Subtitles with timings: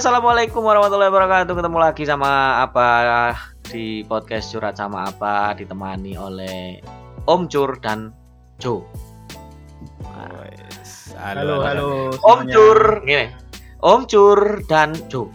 [0.00, 1.52] Assalamualaikum warahmatullahi wabarakatuh.
[1.60, 2.88] Ketemu lagi sama apa
[3.68, 6.80] di podcast curhat sama apa ditemani oleh
[7.28, 8.08] Om Cur dan
[8.56, 8.80] Jo.
[10.40, 12.16] Wes, Halo, halo.
[12.16, 12.48] Om semuanya.
[12.48, 13.26] Cur, gini.
[13.84, 15.28] Om Cur dan Jo.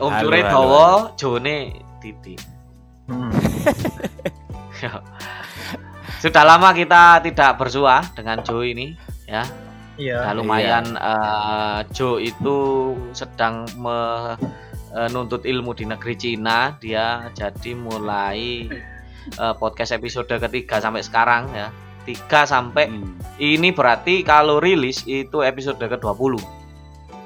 [0.00, 0.88] Om Halo, Cure halo, dawa,
[1.20, 2.40] Jone Titi.
[3.04, 3.36] Hmm.
[6.24, 8.96] Sudah lama kita tidak bersua dengan Jo ini,
[9.28, 9.44] ya.
[10.00, 10.24] Iya.
[10.24, 12.56] Nah, lumayan eh, Joe itu
[13.12, 16.72] sedang menuntut ilmu di negeri Cina.
[16.80, 18.64] Dia jadi mulai
[19.36, 21.68] eh, podcast episode ketiga sampai sekarang ya.
[22.00, 23.20] 3 sampai Hmm.
[23.36, 26.40] ini berarti kalau rilis itu episode ke-20.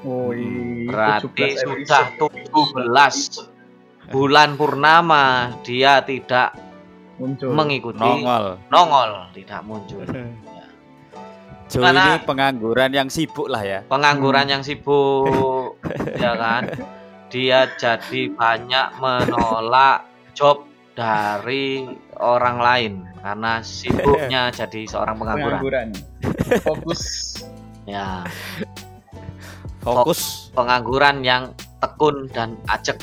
[0.05, 0.91] Oh, iya.
[0.91, 6.53] Berarti 17 sudah episode 17 bulan purnama dia tidak
[7.17, 7.55] muncul.
[7.55, 8.61] mengikuti Nongol.
[8.69, 10.05] nongol, tidak muncul.
[11.75, 13.83] Jo Karena- ini pengangguran yang sibuk lah ya.
[13.91, 15.75] pengangguran yang sibuk
[16.23, 16.71] ya kan
[17.27, 20.63] dia jadi banyak menolak job
[20.95, 21.83] dari
[22.15, 25.89] orang lain karena sibuknya jadi seorang pengangguran pengangguran.
[26.63, 27.03] Fokus.
[27.85, 28.23] ya
[29.83, 30.49] Fokus.
[30.55, 33.03] pengangguran yang tekun dan acek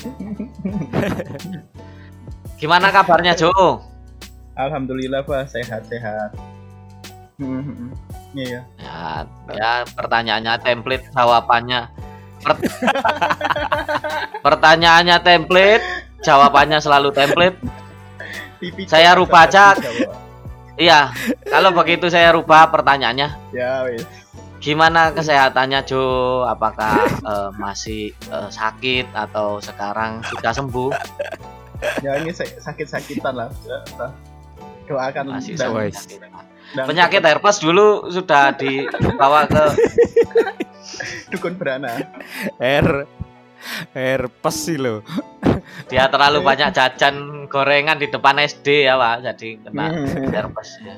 [2.56, 3.52] gimana kabarnya Jo
[4.52, 5.48] Alhamdulillah, Pak.
[5.48, 6.36] Sehat-sehat.
[7.42, 7.90] Hmm, hmm, hmm.
[8.32, 8.60] Iya.
[8.78, 11.80] ya, ya pertanyaannya template jawabannya
[12.42, 12.58] Per-
[14.46, 15.84] pertanyaannya template
[16.22, 17.58] jawabannya selalu template
[18.86, 19.74] Saya rubah aja.
[19.74, 20.14] Jawa.
[20.78, 21.10] Iya,
[21.50, 23.28] kalau begitu saya rubah pertanyaannya.
[23.50, 24.06] Ya, wis.
[24.62, 26.46] Gimana kesehatannya Jo?
[26.46, 26.94] Apakah
[27.26, 30.90] eh, masih eh, sakit atau sekarang sudah sembuh?
[32.06, 33.50] Ya ini sa- sakit-sakitan lah.
[33.66, 33.82] Ya.
[34.86, 36.22] Doakan Masih sakit.
[36.72, 39.64] Dan Penyakit herpes dulu sudah dibawa ke
[41.32, 41.96] dukun berana.
[42.56, 43.06] Her
[43.94, 45.00] herpes sih lo.
[45.86, 50.32] dia terlalu banyak jajan gorengan di depan SD ya Pak, jadi kena Hmm.
[50.32, 50.96] herpes ya.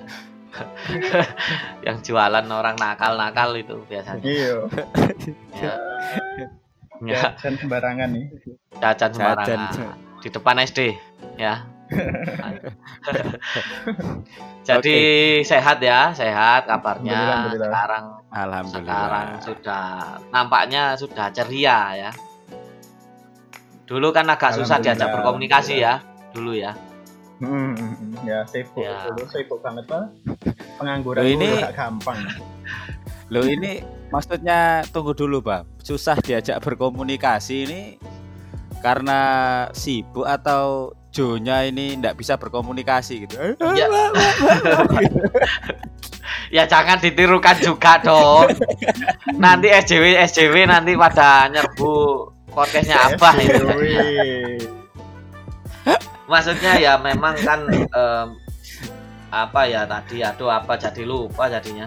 [1.87, 4.23] Yang jualan orang nakal-nakal itu biasanya.
[4.23, 4.57] Iya.
[7.05, 8.25] Ya, dan sembarangan nih.
[8.79, 9.11] jajan Jajan.
[9.13, 9.61] sembarangan
[10.23, 10.81] di depan SD
[11.37, 11.67] ya.
[14.65, 14.97] Jadi
[15.45, 17.69] sehat ya, sehat kabarnya Alhamdulillah, alhamdulillah.
[17.69, 18.81] sekarang Alhamdulillah.
[18.81, 19.85] sekarang sudah
[20.33, 22.11] nampaknya sudah ceria ya.
[23.85, 26.01] Dulu kan agak susah diajak berkomunikasi ya,
[26.33, 26.73] dulu ya.
[27.37, 28.25] Hmm, hmm, hmm.
[28.25, 29.05] ya sibuk Ya.
[29.11, 30.07] dulu sibuk banget pak
[30.79, 32.15] pengangguran Loh, ini gak gampang
[33.29, 35.67] Lo ini maksudnya tunggu dulu, Bang.
[35.83, 37.81] Susah diajak berkomunikasi ini
[38.81, 39.21] karena
[39.75, 43.55] sibuk atau Jonya ini ndak bisa berkomunikasi gitu.
[43.63, 43.87] Ya.
[46.59, 48.51] ya jangan ditirukan juga dong.
[49.39, 51.95] Nanti SJW SJW nanti pada nyerbu
[52.51, 53.63] podcastnya apa itu.
[56.35, 58.29] Maksudnya ya memang kan em,
[59.31, 61.87] apa ya tadi aduh apa jadi lupa jadinya.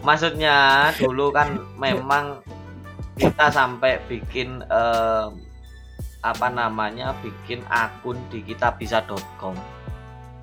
[0.00, 2.40] Maksudnya dulu kan memang
[3.20, 5.45] kita sampai bikin em,
[6.34, 9.54] apa namanya bikin akun di kitabisa.com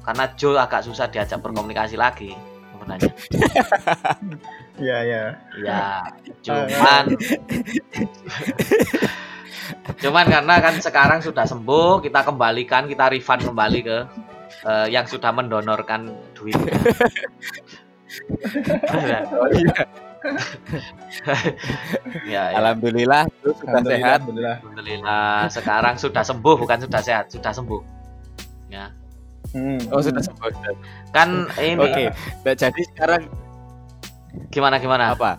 [0.04, 2.36] karena Joe agak susah diajak berkomunikasi lagi
[2.84, 3.14] sebenarnya.
[4.88, 5.24] ya ya
[5.64, 6.04] Ya,
[6.46, 7.04] cuman
[10.04, 13.98] cuman karena kan sekarang sudah sembuh, kita kembalikan, kita refund kembali ke
[14.68, 16.60] eh, yang sudah mendonorkan duit.
[19.34, 19.74] Oh iya.
[22.32, 22.58] ya, ya.
[22.58, 24.20] Alhamdulillah sudah alhamdulillah sehat.
[24.24, 27.82] alhamdulillah Alhamdulillah sekarang sudah sembuh, bukan sudah sehat, sudah sembuh.
[28.72, 28.90] Ya.
[29.54, 30.50] Hmm, Oh, sudah sembuh.
[31.12, 32.06] Kan ini Oke.
[32.42, 33.22] Nah, jadi sekarang
[34.50, 35.14] gimana gimana?
[35.14, 35.38] apa?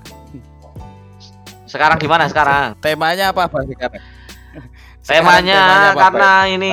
[1.67, 2.79] Sekarang gimana sekarang?
[2.79, 3.99] Temanya apa, Bang sekarang?
[5.03, 6.55] Temanya, apa, karena Bang?
[6.55, 6.73] ini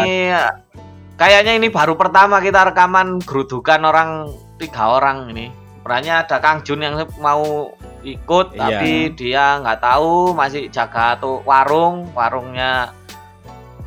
[1.18, 4.30] kayaknya ini baru pertama kita rekaman gerudukan orang
[4.62, 5.50] tiga orang ini.
[5.82, 8.60] Perannya ada Kang Jun yang mau ikut Iya.
[8.60, 12.92] tapi dia nggak tahu masih jaga tuh warung warungnya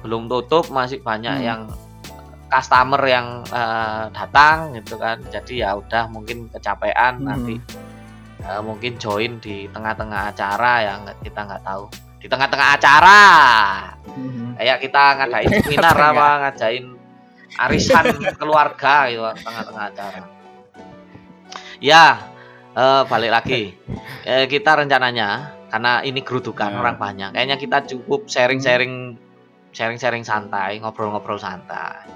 [0.02, 1.44] belum tutup masih banyak Hmm.
[1.44, 1.60] yang
[2.46, 7.26] customer yang eh, datang gitu kan jadi ya udah mungkin kecapean Hmm.
[7.26, 7.54] nanti
[8.40, 11.88] eh, mungkin join di tengah-tengah acara yang kita nggak tahu
[12.20, 13.22] di tengah-tengah acara
[14.06, 14.54] Hmm.
[14.54, 16.84] kayak kita ngadain seminar apa ngadain
[17.56, 18.04] arisan
[18.40, 20.20] keluarga gitu tengah-tengah acara
[21.80, 22.33] ya
[22.74, 23.62] eh, balik lagi
[24.24, 26.78] Eh, kita rencananya karena ini gerudukan Ya.
[26.80, 29.18] orang banyak kayaknya kita cukup sharing-sharing
[29.70, 32.06] sharing-sharing santai ngobrol-ngobrol santai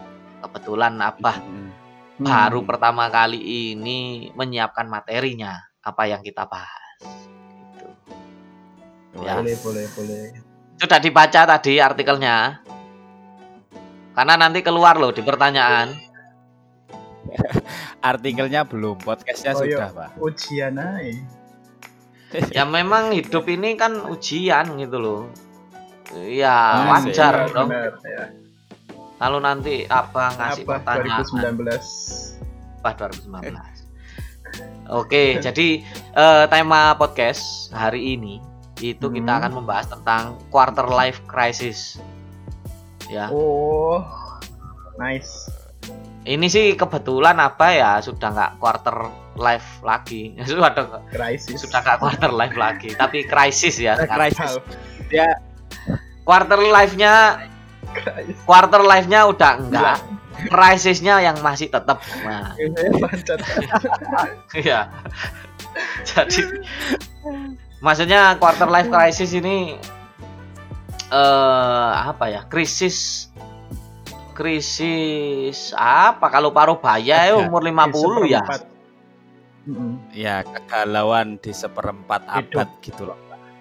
[0.40, 1.70] kebetulan abah Hmm.
[2.18, 6.98] baru pertama kali ini menyiapkan materinya apa yang kita bahas
[7.70, 7.86] gitu.
[9.22, 9.38] Ya.
[9.38, 10.24] Boleh, boleh, boleh.
[10.78, 12.58] Sudah dibaca tadi artikelnya.
[14.14, 15.94] Karena nanti keluar loh di pertanyaan.
[17.98, 19.90] Artikelnya belum, podcastnya Oh, sudah, iya.
[19.90, 20.10] Pak.
[20.18, 21.12] Ujian aja.
[22.52, 25.20] Ya memang hidup ini kan ujian gitu loh.
[26.14, 26.52] Ya
[26.84, 27.68] Ah, wajar Benar, dong.
[27.68, 28.24] benar, ya.
[29.18, 32.38] Kalau nanti apa ngasih Apa pertanyaan 2019?
[32.78, 33.76] apa 2019.
[34.88, 35.68] Oke, jadi
[36.14, 38.38] eh, tema podcast hari ini
[38.78, 39.38] itu kita Hmm.
[39.42, 41.98] akan membahas tentang quarter life crisis.
[43.08, 44.04] Ya, Oh,
[44.96, 45.48] nice.
[46.28, 48.96] Ini sih kebetulan apa ya sudah nggak quarter
[49.40, 50.70] life lagi, sudah
[51.08, 51.64] Crisis.
[51.64, 53.96] sudah nggak quarter life lagi, tapi krisis ya.
[53.96, 54.60] Crisis.
[54.60, 54.64] Half
[55.10, 55.28] Dia
[56.28, 57.40] Quarter life-nya
[58.44, 59.96] quarter life-nya udah enggak,
[60.52, 62.04] krisisnya yang masih tetap.
[62.20, 62.52] Nah.
[64.52, 64.92] Iya.
[66.04, 66.44] Jadi
[67.80, 69.80] maksudnya quarter life crisis ini
[71.08, 72.44] eh apa ya?
[72.44, 73.28] Krisis
[74.38, 78.46] krisis apa kalau paruh baya ya umur 50 ya.
[80.14, 82.62] Ya kegalauan di seperempat Hidup.
[82.62, 83.18] abad gitu loh.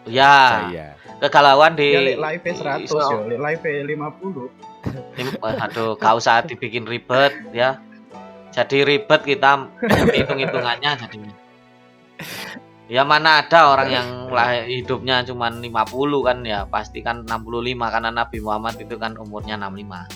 [0.07, 0.87] Ya, Saya.
[1.19, 3.65] kegalauan di Ya, live 100 iso- yo, lek live
[3.99, 4.47] 50.
[5.19, 7.81] Lim- Aduh, gak usah dibikin ribet ya.
[8.55, 9.67] Jadi ribet kita
[10.15, 11.35] hitung-hitungannya jadinya.
[12.87, 18.15] Ya mana ada orang yang lah hidupnya cuma 50 kan ya pasti kan 65 karena
[18.15, 20.07] Nabi Muhammad itu kan umurnya 65.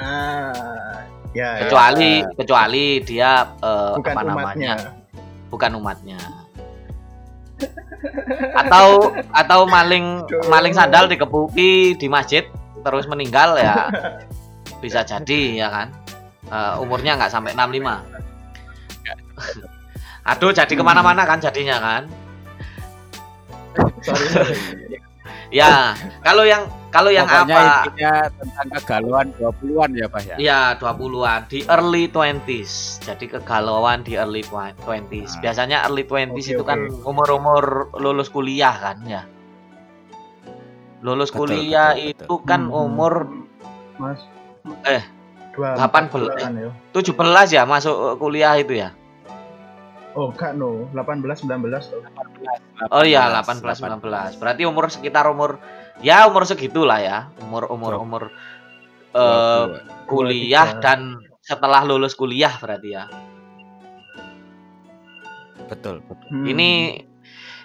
[0.00, 1.04] Ah,
[1.36, 1.60] ya.
[1.60, 1.68] ya.
[1.68, 4.72] Kecuali kecuali dia eh, bukan apa umatnya.
[4.74, 4.74] namanya?
[5.52, 6.18] Bukan umatnya.
[8.56, 12.48] Atau atau maling maling sandal dikepuki di masjid
[12.80, 13.92] terus meninggal ya
[14.80, 15.88] bisa jadi ya kan
[16.50, 18.02] Eh, umurnya nggak sampai 65
[20.26, 22.02] aduh jadi ke mana-mana kan jadinya kan
[24.02, 24.54] Sorry, sorry.
[25.54, 25.94] ya
[26.26, 30.34] kalau yang kalau yang Pokoknya apa intinya tentang kegalauan 20-an ya, Pak ya.
[30.36, 34.82] ya 20-an di early 20s jadi kegalauan di early 20s
[35.38, 35.40] Nah.
[35.40, 36.66] biasanya early 20s Oke, itu oke.
[36.66, 37.64] kan umur-umur
[37.96, 39.22] lulus kuliah kan ya
[41.00, 42.44] lulus Betul, kuliah betul, itu betul.
[42.44, 42.76] kan Hmm.
[42.76, 43.14] umur
[43.96, 44.20] Mas.
[44.84, 45.00] Eh,
[45.50, 46.08] Dua, 18.
[46.12, 46.70] bulan, yo.
[46.92, 48.90] 17 ya masuk kuliah itu ya
[50.10, 52.02] Oh, enggak no, 18 19 tuh.
[52.90, 54.42] Oh iya 18 19.
[54.42, 55.62] Berarti umur sekitar umur
[56.00, 57.18] ya umur segitulah ya.
[57.44, 58.22] Umur umur Dua- umur
[59.10, 59.64] eh
[60.06, 60.84] kuliah 23.
[60.84, 61.00] dan
[61.42, 63.04] setelah lulus kuliah berarti ya.
[65.70, 66.28] Betul, betul.
[66.30, 66.46] Hmm.
[66.50, 66.70] Ini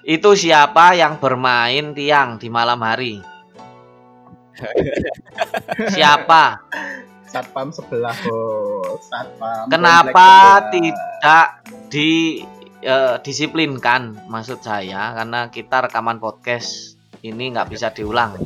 [0.05, 3.17] itu siapa yang bermain tiang di malam hari?
[5.95, 6.61] Siapa?
[7.25, 9.03] satpam sebelah, Bos.
[9.11, 9.67] Satpam.
[9.67, 10.71] Kenapa sebelah.
[10.71, 11.45] tidak
[11.91, 12.39] di
[12.79, 16.94] eh, disiplinkan maksud saya karena kita rekaman podcast
[17.25, 18.37] ini nggak bisa diulang.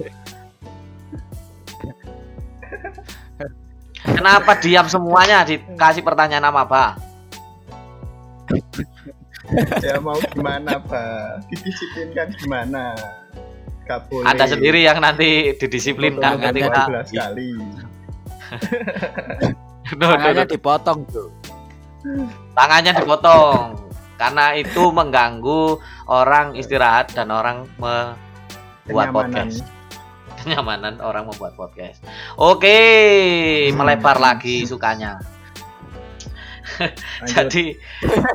[4.00, 6.92] Kenapa diam semuanya dikasih pertanyaan sama Pak?
[9.82, 11.50] Ya mau gimana, Pak?
[11.50, 12.94] Didisiplinkan gimana?
[13.90, 14.30] Gak boleh.
[14.30, 17.52] Anda sendiri yang nanti didisiplinkan nanti kita 12 kali.
[20.00, 21.30] Tangannya dipotong tuh.
[22.56, 23.76] tangannya dipotong
[24.16, 25.76] karena itu mengganggu
[26.08, 28.29] orang istirahat dan orang membuat
[28.90, 29.14] Kenyamanan.
[29.14, 29.58] podcast.
[30.40, 32.00] Kenyamanan orang membuat podcast.
[32.36, 32.80] Oke,
[33.70, 33.76] Hmm.
[33.78, 35.20] melebar lagi sukanya.
[37.28, 37.76] Jadi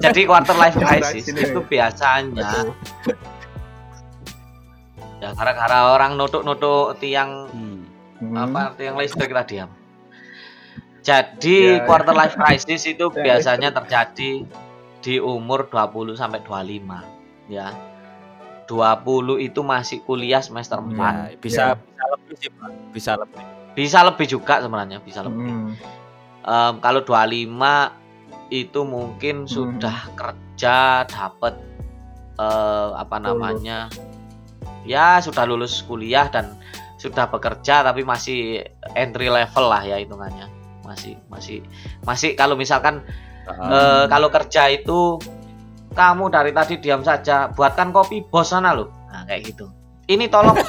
[0.03, 2.67] jadi quarter life crisis itu biasanya
[5.23, 8.37] ya gara-gara orang nutuk-nutuk tiang Hmm.
[8.37, 9.67] Apa tiang listrik tadi ya.
[11.05, 14.45] Jadi Ya, quarter life crisis itu Tiang biasanya terjadi
[15.01, 17.05] di umur 20 sampai 25
[17.47, 17.69] ya.
[18.65, 19.05] 20
[19.39, 20.93] itu masih kuliah semester 4.
[20.95, 21.75] Ya, bisa Ya.
[21.77, 22.71] bisa lebih sih, Pak.
[22.91, 23.43] Bisa lebih.
[23.75, 25.45] Bisa lebih juga sebenarnya, bisa lebih.
[25.45, 25.73] Hmm.
[26.41, 27.93] Em, kalau 25
[28.49, 29.51] itu mungkin Hmm.
[29.51, 31.55] sudah kerja dapat
[32.35, 33.27] eh, apa Lulus.
[33.31, 33.79] namanya?
[34.83, 36.59] Ya, sudah lulus kuliah dan
[36.97, 38.59] sudah bekerja tapi masih
[38.93, 40.51] entry level lah ya hitungannya.
[40.83, 41.63] Masih masih
[42.03, 43.07] masih kalau misalkan
[43.45, 45.21] Eh, kalau kerja itu
[45.95, 48.91] kamu dari tadi diam saja, buatkan kopi bos sana loh.
[49.09, 49.71] Nah, kayak gitu.
[50.11, 50.59] Ini tolong.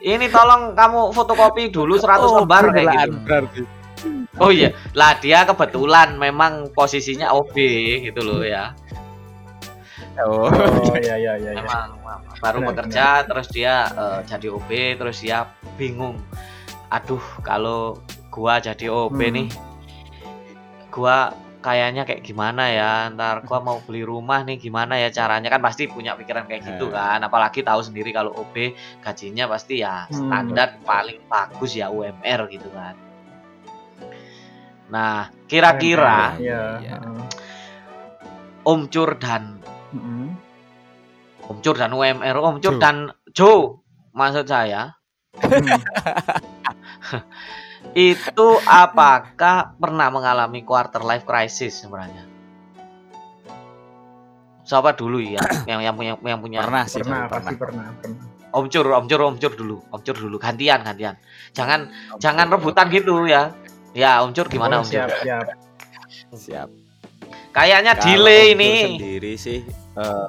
[0.00, 3.16] Ini tolong kamu fotokopi dulu 100 oh, lembar kayak gitu.
[3.28, 3.60] berarti.
[4.40, 7.52] Oh iya, lah dia kebetulan memang posisinya OB
[8.08, 8.72] gitu loh ya.
[10.24, 10.48] Oh.
[10.48, 11.52] Oh ya ya ya.
[11.52, 11.60] ya.
[11.60, 12.00] Memang
[12.40, 15.44] baru Benar, bekerja terus dia eh, jadi OB terus dia
[15.76, 16.16] bingung.
[16.88, 18.00] Aduh, kalau
[18.32, 19.36] gua jadi OB Hmm.
[19.36, 19.48] nih
[20.88, 25.60] gua kayaknya kayak gimana ya ntar gua mau beli rumah nih gimana ya caranya kan
[25.60, 26.90] pasti punya pikiran kayak gitu Eh.
[26.90, 30.16] kan apalagi tahu sendiri kalau OB gajinya pasti ya Hmm.
[30.26, 32.96] standar paling bagus ya UMR gitu kan
[34.88, 36.62] nah kira-kira Iya.
[36.80, 36.96] Iya.
[36.98, 37.24] heeh.
[38.62, 39.60] Om Cur dan
[39.92, 40.28] Heeh.
[41.44, 42.80] Om Cur dan UMR Om Cur Jo.
[42.80, 42.96] dan
[43.30, 43.52] Jo
[44.10, 44.96] maksud saya
[45.30, 45.62] Hmm.
[47.92, 52.26] itu apakah pernah mengalami quarter life crisis sebenarnya
[54.62, 57.34] siapa dulu ya yang yang punya yang punya Pernah sih, pernah pernah.
[57.34, 58.18] pasti pernah pernah
[58.50, 61.14] Om Cur, Om Cur, Om Cur dulu, Om Cur dulu, gantian, gantian.
[61.54, 61.86] Jangan,
[62.18, 63.54] jangan rebutan gitu ya.
[63.94, 65.06] Ya, Om Cur gimana Oh, Om Cur?
[65.06, 65.46] siap siap
[66.30, 66.68] Siap.
[67.50, 68.74] Kayaknya Kalau delay Om ini.
[68.98, 69.58] sendiri sih
[69.94, 70.26] eh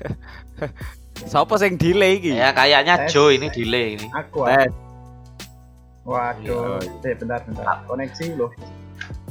[1.28, 2.32] Sopo sing delay iki?
[2.32, 3.04] Ya, kayaknya.
[3.06, 4.08] Joe ini delay ini.
[4.10, 4.48] aku.
[4.48, 4.72] Tes.
[6.02, 7.06] Waduh Iya.
[7.06, 8.50] eh bentar bentar koneksi loh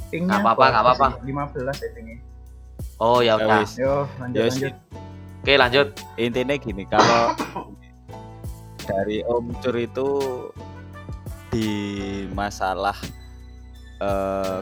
[0.09, 1.07] pingnya apa-apa, nggak apa-apa.
[1.21, 2.17] 15 ya pingnya
[2.97, 3.63] Oh ya Ya udah.
[3.75, 4.73] yo lanjut Ya, lanjut
[5.39, 5.88] Oke, lanjut.
[6.19, 7.31] Intinya gini, kalau
[8.83, 10.07] dari Om Cur itu
[11.47, 11.69] di
[12.29, 12.95] masalah
[13.97, 14.59] eh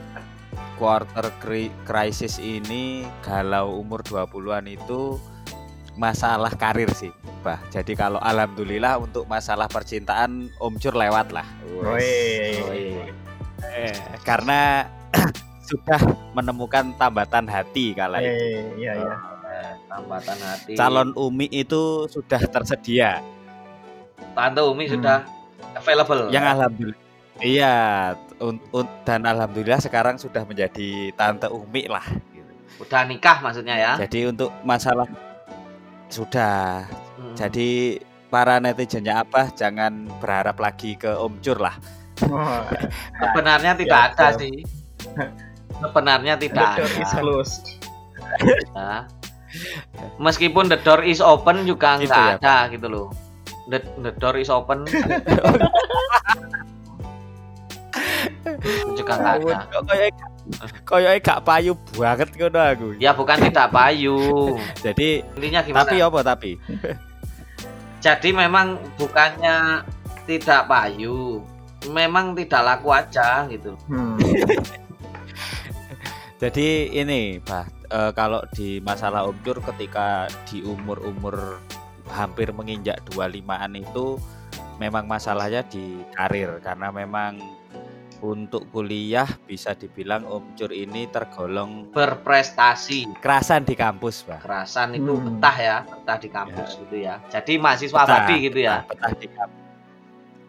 [0.77, 5.17] quarter cri- crisis ini galau umur 20-an itu
[5.97, 7.09] masalah karir sih,
[7.41, 7.57] Bah.
[7.67, 11.47] Jadi kalau alhamdulillah untuk masalah percintaan Om Cur lewat lah.
[11.75, 13.01] Woi.
[13.67, 14.85] Eh, karena
[15.67, 15.99] sudah
[16.31, 18.29] menemukan tambatan hati kala itu.
[18.29, 19.15] eh iya iya
[19.47, 20.71] Eh, Tambatan hati.
[20.75, 23.23] Calon Umi itu sudah tersedia.
[24.31, 24.93] Tante Umi Hmm.
[24.93, 25.17] sudah
[25.73, 26.29] available.
[26.29, 27.01] Yang alhamdulillah
[27.37, 27.75] Iya,
[28.39, 32.01] un- un- dan alhamdulillah sekarang sudah menjadi tante Umi lah.
[32.27, 32.53] gitu.
[32.79, 33.93] Udah nikah maksudnya ya.
[33.97, 35.05] Jadi untuk masalah
[36.09, 36.87] sudah.
[37.17, 37.35] Hmm.
[37.35, 41.75] Jadi para netizennya apa jangan berharap lagi ke Om Cur lah.
[42.27, 42.65] Wah,
[43.21, 44.41] sebenarnya tidak siap, ada siap.
[44.41, 44.55] sih.
[45.77, 47.21] Sebenarnya tidak the door is ada.
[47.21, 47.65] closed
[48.75, 49.07] Ya.
[50.19, 53.07] Meskipun the door is open juga Gitu nggak ya, ada gitu loh.
[53.67, 54.83] The, the door is open
[58.99, 59.55] juga nggak ada.
[59.87, 60.11] Kayak
[60.87, 62.87] kayak gak payu banget ngono aku.
[62.97, 64.17] Ya bukan tidak payu.
[64.85, 65.81] Jadi Intinya gimana?
[65.85, 66.51] tapi apa tapi?
[68.05, 69.83] Jadi memang bukannya
[70.29, 71.41] tidak payu,
[71.89, 73.73] memang tidak laku aja gitu.
[73.89, 74.15] hmm.
[76.37, 81.57] Jadi ini, Bah, eh, kalau di masalah Om Cur ketika di umur-umur
[82.13, 84.21] hampir menginjak 25-an itu
[84.77, 87.41] memang masalahnya di karir karena memang
[88.19, 94.41] untuk kuliah bisa dibilang Om Cur ini tergolong Berprestasi, kerasan di kampus, Bah.
[94.41, 95.37] kerasan itu Hmm.
[95.37, 97.21] betah ya, betah di kampus gitu ya.
[97.27, 98.75] Jadi mahasiswa Betah, abadi gitu ya.
[98.83, 99.57] Betah di kampus.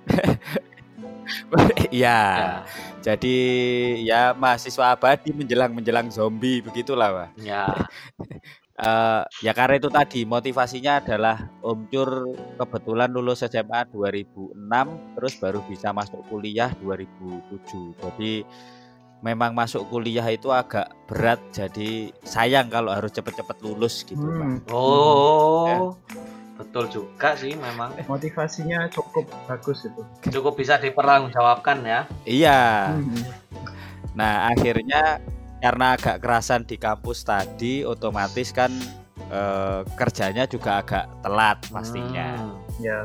[1.93, 2.49] Iya, Ya,
[3.05, 3.37] jadi
[4.01, 7.29] ya mahasiswa abadi menjelang menjelang zombie begitulah, Pak.
[7.39, 7.69] ya.
[8.79, 12.31] Eh, ya karena itu tadi motivasinya adalah Om Cur
[12.63, 14.55] kebetulan lulus SMA 2006
[15.19, 18.47] terus baru bisa masuk kuliah 2007 jadi
[19.19, 24.31] memang masuk kuliah itu agak berat jadi sayang kalau harus cepet-cepet lulus gitu Pak.
[24.31, 24.55] Hmm.
[24.71, 25.99] Oh,
[26.55, 32.01] betul juga sih memang motivasinya cukup bagus itu cukup bisa dipertanggungjawabkan ya.
[32.23, 33.27] iya Hmm.
[34.15, 35.19] nah akhirnya
[35.59, 38.71] karena agak kerasan di kampus tadi otomatis kan
[39.29, 42.83] eh, kerjanya juga agak telat pastinya Hmm.
[42.83, 43.00] ya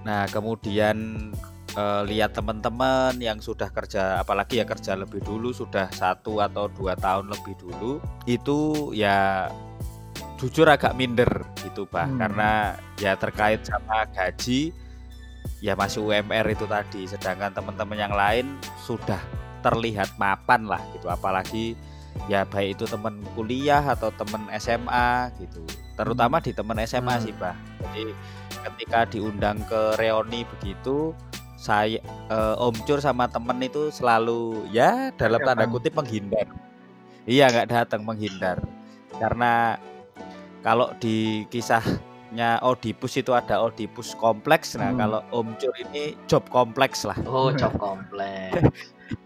[0.00, 1.28] Nah, kemudian
[1.76, 6.96] eh, lihat teman-teman yang sudah kerja, apalagi ya kerja lebih dulu, sudah satu atau dua
[6.96, 9.52] tahun lebih dulu, itu ya
[10.40, 11.28] jujur agak minder
[11.60, 12.16] gitu, bah, Hmm.
[12.16, 12.50] karena
[12.96, 14.72] ya terkait sama gaji,
[15.60, 19.20] ya masih UMR itu tadi, sedangkan teman-teman yang lain sudah
[19.62, 21.78] terlihat mapan lah gitu, apalagi
[22.26, 25.62] ya baik itu teman kuliah atau teman SMA gitu,
[25.94, 27.24] terutama di teman SMA Hmm.
[27.24, 27.54] sih, bah.
[27.80, 28.12] Jadi
[28.60, 31.16] ketika diundang ke reuni begitu
[31.60, 32.00] saya
[32.32, 36.48] eh, Om Cur sama temen itu selalu ya dalam tanda kutip menghindar.
[37.28, 38.64] Iya nggak datang menghindar.
[39.20, 39.76] Karena
[40.64, 41.44] kalau di
[42.30, 44.98] kisahnya Oedipus itu ada Oedipus kompleks nah Hmm.
[44.98, 48.62] kalau Om Cur ini job kompleks lah Oh, job kompleks.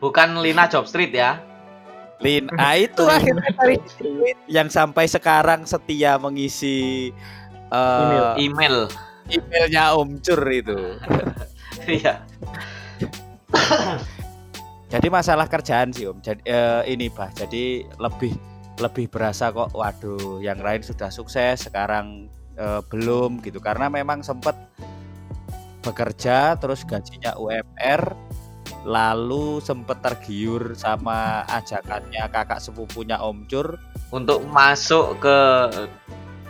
[0.00, 1.36] Bukan Lina Job Street ya.
[2.24, 3.76] Lin ah itu akhirnya dari
[4.48, 7.12] yang sampai sekarang setia mengisi
[7.68, 8.88] eh, Email.
[9.26, 10.96] emailnya Om Cur itu
[11.90, 12.24] Iya.
[14.88, 16.22] Jadi masalah kerjaan sih Om.
[16.22, 17.28] Jadi eh, ini bah.
[17.34, 18.32] Jadi lebih
[18.80, 19.74] lebih berasa kok.
[19.74, 23.58] Waduh, yang lain sudah sukses, sekarang eh, belum gitu.
[23.58, 24.54] Karena memang sempat
[25.80, 28.16] bekerja, terus gajinya UMR,
[28.84, 33.76] lalu sempet tergiur sama ajakannya kakak sepupunya Om Cur.
[34.08, 35.38] Untuk masuk ke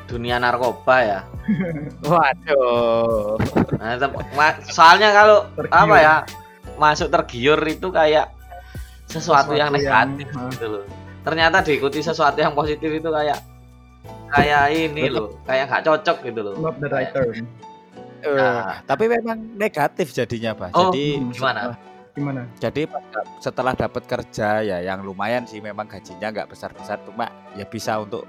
[0.07, 1.21] dunia narkoba ya.
[2.07, 3.41] Waduh.
[3.81, 3.97] Nah,
[4.69, 5.73] soalnya kalau Tergiur.
[5.73, 6.17] apa ya
[6.75, 8.29] masuk tergiur itu kayak
[9.07, 10.51] sesuatu, yang Sesuatu yang- negatif Hah.
[10.53, 10.85] gitu loh.
[11.25, 13.41] Ternyata diikuti sesuatu yang positif itu kayak
[14.35, 16.55] kayak ini loh, kayak nggak cocok gitu loh.
[16.59, 17.31] not the right term
[18.25, 20.73] Eh, Nah, tapi memang negatif jadinya, Pak.
[20.73, 21.77] Oh, Jadi hmm, gimana?
[22.15, 22.87] gimana Jadi
[23.43, 27.27] setelah dapat kerja ya yang lumayan sih memang gajinya nggak besar-besar cuma
[27.59, 28.23] ya bisa untuk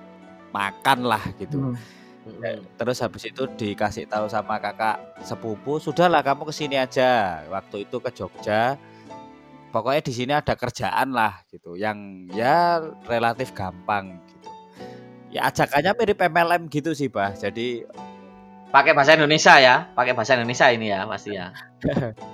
[0.50, 1.72] makan lah gitu.
[1.72, 1.78] Hmm.
[2.42, 7.46] Ya, Terus habis itu dikasih tahu sama kakak sepupu, sudahlah kamu ke sini aja.
[7.54, 8.82] Waktu itu ke Jogja,
[9.70, 14.18] pokoknya di sini ada kerjaan lah gitu, yang ya relatif gampang.
[15.36, 17.36] Ya ajakannya mirip MLM gitu sih, bah.
[17.36, 17.84] Jadi
[18.76, 21.48] Pakai bahasa Indonesia ya, pakai bahasa Indonesia ini ya pasti ya.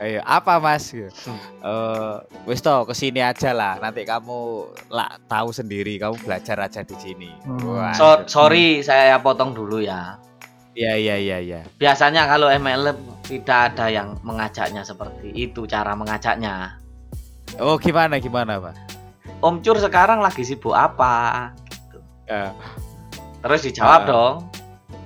[0.02, 0.90] eh, apa mas?
[0.90, 1.06] Gitu.
[1.30, 1.38] Hmm.
[1.62, 2.18] Eh,
[2.50, 3.78] wis toh ke sini aja lah.
[3.78, 7.30] Nanti kamu lah tahu sendiri, kamu belajar aja di sini.
[7.46, 7.62] Hmm.
[7.78, 10.18] Wah, So- sorry saya potong dulu ya.
[10.74, 11.62] Iya iya iya iya.
[11.78, 12.98] Biasanya kalau MLM
[13.30, 16.82] tidak ada yang mengajaknya seperti itu cara mengajaknya.
[17.62, 18.74] Oh gimana gimana pak?
[19.46, 21.54] Om Cur sekarang lagi sibuk apa?
[22.26, 22.50] Eh,
[23.42, 24.08] Terus dijawab Ah.
[24.08, 24.36] dong.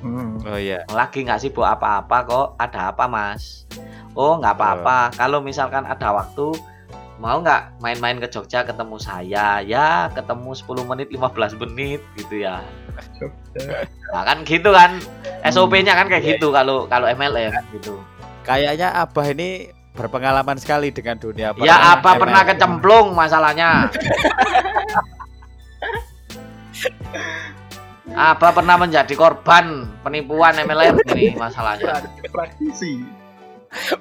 [0.05, 0.37] Hmm.
[0.45, 0.85] oh iya.
[0.93, 3.65] lagi nggak sibuk apa-apa kok ada apa mas
[4.13, 6.53] oh nggak apa-apa kalau misalkan ada waktu
[7.17, 12.61] mau nggak main-main ke Jogja ketemu saya ya ketemu 10 menit 15 menit gitu ya
[14.13, 15.01] nah, kan gitu kan
[15.47, 17.97] SOP-nya kan kayak gitu kalau kalau MLM gitu
[18.45, 22.21] Kayaknya Abah ini berpengalaman sekali dengan dunia ya apa MLM.
[22.21, 23.89] pernah kecemplung masalahnya
[28.15, 31.99] apa pernah menjadi korban penipuan MLM ini masalahnya?
[31.99, 33.03] Pra- praktisi.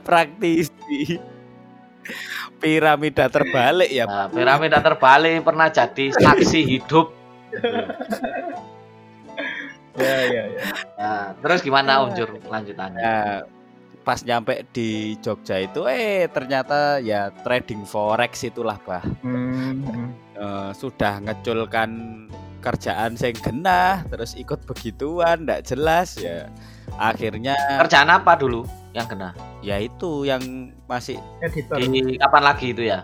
[0.07, 1.19] Praktisi.
[2.63, 4.05] Piramida terbalik ya.
[4.07, 7.11] Nah, piramida terbalik pernah jadi saksi hidup.
[9.99, 10.63] ya ya ya.
[10.99, 13.01] Nah, terus gimana Om Jur lanjutannya?
[13.01, 13.41] Nah,
[14.05, 19.03] pas nyampe di Jogja itu eh ternyata ya trading forex itulah bah.
[19.25, 20.13] Hmm.
[20.37, 21.91] Eh, sudah ngeculkan
[22.65, 26.49] kerjaan sing genah terus ikut begituan ndak jelas ya
[26.97, 27.53] akhirnya
[27.85, 28.65] Kerjaan apa dulu
[28.97, 29.37] yang kena?
[29.61, 33.03] ya itu yang masih editor Di kapan lagi itu ya?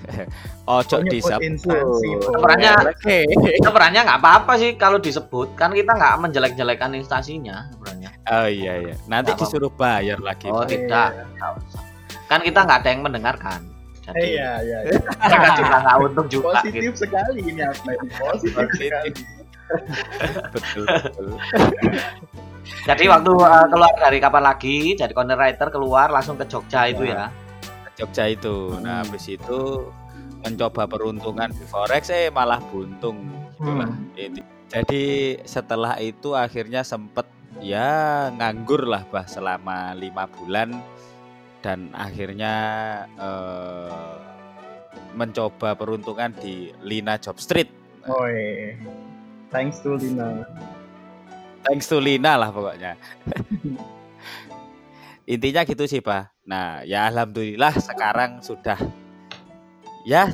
[0.70, 1.60] ojo disebut?
[2.24, 3.26] Sebenarnya Oke.
[3.66, 8.10] sebenarnya nggak apa-apa sih kalau disebut kan kita nggak menjelek-jelekan instansinya sebenarnya.
[8.30, 9.44] oh iya iya nanti apa-apa.
[9.44, 11.26] disuruh bayar lagi Oh tidak,
[12.30, 13.60] kan kita nggak ada yang mendengarkan.
[14.12, 14.98] Jadi iya iya iya.
[15.00, 16.82] kita juga nggak untung juga gitu.
[16.82, 18.90] positif sekali ini apa ini positif Positif.
[18.90, 19.10] sekali
[20.50, 21.26] betul betul
[22.86, 27.06] Jadi waktu uh, keluar dari kapan lagi jadi content writer keluar langsung ke Jogja itu
[27.06, 27.30] ya.
[27.98, 28.78] Jogja itu.
[28.78, 29.10] Nah, Hmm.
[29.10, 29.90] habis itu
[30.40, 33.90] mencoba peruntungan di forex eh malah buntung gitulah.
[33.90, 34.40] Hmm.
[34.70, 35.04] Jadi
[35.44, 37.26] setelah itu akhirnya sempet
[37.60, 40.80] ya nganggur lah bah selama lima bulan
[41.60, 42.54] dan akhirnya
[43.16, 44.16] eh,
[45.14, 47.68] mencoba peruntungan di Lina Job Street.
[48.08, 48.74] Oi.
[49.50, 50.46] Thanks to Lina.
[51.66, 52.96] Thanks to Lina lah pokoknya.
[55.30, 56.42] Intinya gitu sih, Pak.
[56.48, 58.74] Nah, ya alhamdulillah sekarang sudah
[60.02, 60.26] ya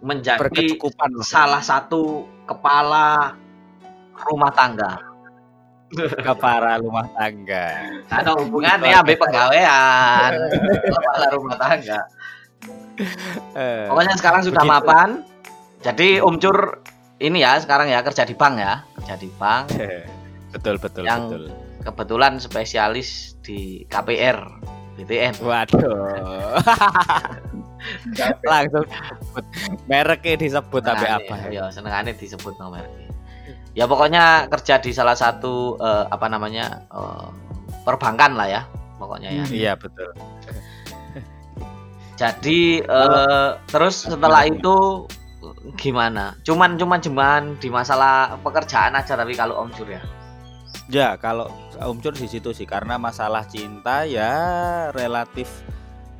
[0.00, 0.80] Menjadi
[1.20, 3.36] salah satu kepala
[4.16, 5.09] rumah tangga.
[5.90, 7.66] Ke para rumah tangga.
[8.06, 10.30] Ada hubungannya ambil pegawaian,
[10.86, 12.00] kepala rumah tangga.
[13.56, 14.74] Eh, Pokoknya sekarang sudah Begitu.
[14.76, 15.08] mapan.
[15.80, 16.84] Jadi Om Cur
[17.18, 19.72] ini ya sekarang ya kerja di bank ya, kerja di bank.
[20.54, 21.44] betul betul Yang- betul.
[21.80, 24.36] Kebetulan spesialis di KPR,
[25.00, 25.40] BTN.
[25.40, 26.60] Waduh.
[28.44, 29.44] Langsung disebut.
[29.88, 31.34] Mereknya disebut tapi Senengane, apa?
[31.48, 33.08] Ya, senengannya disebut nomornya.
[33.74, 37.26] Ya pokoknya kerja di salah satu eh, apa namanya eh,
[37.86, 38.62] perbankan lah ya,
[38.98, 39.44] pokoknya ya.
[39.46, 39.54] Hmm.
[39.54, 40.10] Iya betul.
[42.20, 45.06] Jadi eh, terus setelah itu
[45.80, 46.36] gimana?
[46.44, 50.02] Cuman cuman cuman di masalah pekerjaan aja tapi kalau Om Sur ya.
[50.90, 54.34] Ya kalau Om Cur di situ sih karena masalah cinta ya
[54.90, 55.46] relatif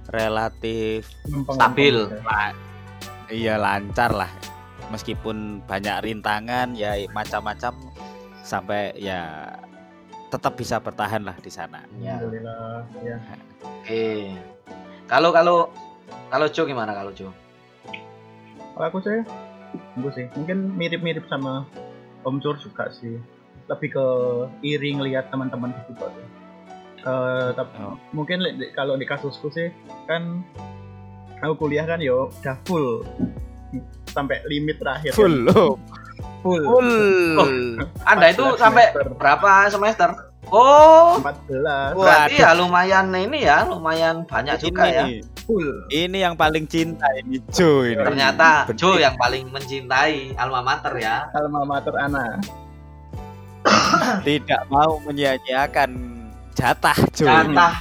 [0.09, 1.11] relatif
[1.51, 2.07] Stabil.
[2.23, 2.55] la-
[3.31, 4.31] iya lancar lah
[4.91, 7.73] meskipun banyak rintangan ya macam-macam
[8.43, 9.51] sampai ya
[10.31, 11.83] tetap bisa bertahan lah di sana.
[11.99, 12.19] Ya.
[12.19, 12.87] Alhamdulillah.
[13.03, 13.17] Ya.
[13.63, 14.35] Oke.
[15.11, 15.57] Kalau kalau
[16.31, 17.35] kalau Jo gimana kalau Jo?
[18.75, 19.19] Kalau aku sih,
[19.99, 21.67] gue sih mungkin mirip-mirip sama
[22.23, 23.19] Om Cur juga sih.
[23.67, 24.07] Lebih ke
[24.63, 26.27] iri ngelihat teman-teman gitu sih.
[27.01, 27.97] Eh, tapi Oh.
[28.13, 28.45] mungkin
[28.77, 29.73] kalau di kasusku sih
[30.05, 30.45] kan
[31.41, 33.01] aku kuliah kan yo udah full
[34.11, 35.55] sampai limit terakhir Full kan.
[35.55, 35.73] loh.
[36.41, 37.77] full Full.
[38.05, 39.05] Anda itu 14 sampai semester.
[39.17, 40.11] berapa semester?
[40.51, 42.43] Oh, 14 berarti Waduh.
[42.43, 45.05] ya lumayan ini ya, lumayan banyak juga ya.
[45.07, 48.01] Ini, full ini yang paling cinta ini Jo ini.
[48.01, 48.67] Ternyata.
[48.75, 51.31] Joe yang paling mencintai alma mater ya.
[51.37, 52.41] alma mater ana
[54.27, 55.91] tidak mau menyia-nyiakan
[56.57, 57.29] jatah Jo.
[57.29, 57.53] ini.
[57.55, 57.75] Jatah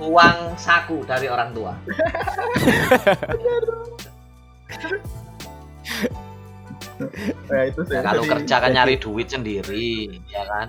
[0.00, 1.76] uang saku dari orang tua.
[7.46, 9.90] ya itu sih Kalau Jadi- kerja kan jadi- nyari duit sendiri,
[10.26, 10.66] ya kan?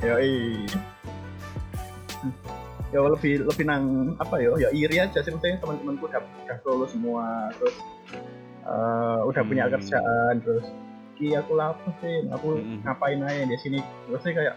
[0.00, 0.64] Yoi.
[2.90, 3.84] Ya lebih lebih nang
[4.18, 4.50] apa ya?
[4.58, 7.76] Ya iri aja sih maksudnya teman-temanku udah udah lulus semua terus
[8.60, 9.72] eh, udah punya Hmm.
[9.72, 10.66] kerjaan terus
[11.14, 12.82] ki aku lapar sih aku Mm-mm.
[12.82, 14.54] ngapain aja di sini maksudnya kayak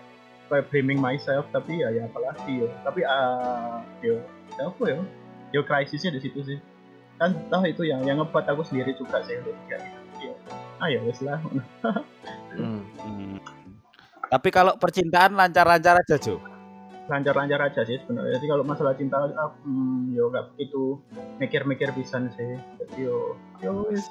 [0.49, 4.17] kayak blaming myself tapi ya ya apalagi ya tapi ah yo
[4.54, 4.99] ya apa ya
[5.52, 6.58] yo krisisnya di situ sih
[7.15, 10.33] kan tahu itu yang yang ngebuat aku sendiri juga sih kayak gitu ya
[10.79, 11.39] ah ya wes lah
[12.53, 12.86] Hmm.
[13.01, 13.41] Hmm.
[14.29, 16.38] Tapi kalau percintaan lancar-lancar aja Jo.
[17.09, 18.39] lancar-lancar aja sih sebenarnya.
[18.39, 19.19] Jadi kalau masalah cinta,
[19.65, 21.01] hmm, yo nggak begitu
[21.41, 22.55] mikir-mikir pisan sih.
[22.79, 24.05] Jadi yo, yo wis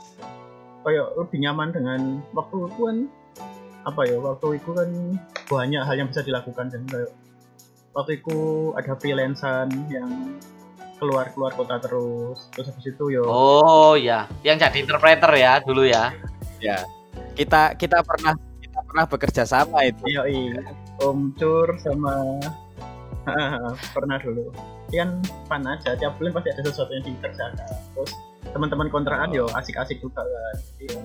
[0.83, 2.01] kayak lebih nyaman dengan
[2.35, 2.99] waktu itu kan
[3.87, 4.91] apa ya waktu itu kan
[5.49, 7.11] banyak hal yang bisa dilakukan dan kayak
[7.95, 8.37] waktu itu
[8.77, 10.11] ada freelancean yang
[11.03, 12.47] keluar keluar kota terus.
[12.55, 13.27] Terus habis itu yo.
[13.27, 16.15] Oh ya, yang jadi interpreter ya dulu ya.
[17.35, 19.99] Kita kita pernah kita pernah bekerja sama itu.
[20.07, 20.63] iya iya
[21.03, 22.39] Om Cur sama
[23.99, 24.55] pernah dulu.
[24.95, 25.19] Kan
[25.51, 25.99] fun aja.
[25.99, 27.67] Tiap bulan pasti ada sesuatu yang dikerjakan.
[27.99, 28.13] Terus
[28.55, 30.57] teman-teman kontrakan yo asik-asik juga kan.
[30.79, 31.01] Iya.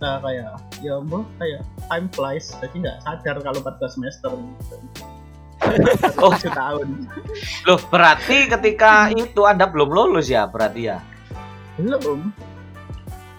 [0.00, 1.60] Nah kayak ya mbak kayak
[1.92, 2.48] time flies.
[2.64, 4.32] Jadi nggak sadar kalau 14 semester
[6.20, 6.32] Oh.
[6.32, 6.88] 7 tahun
[7.64, 10.98] Loh, berarti ketika itu Anda belum lulus ya, berarti ya?
[11.74, 12.30] belum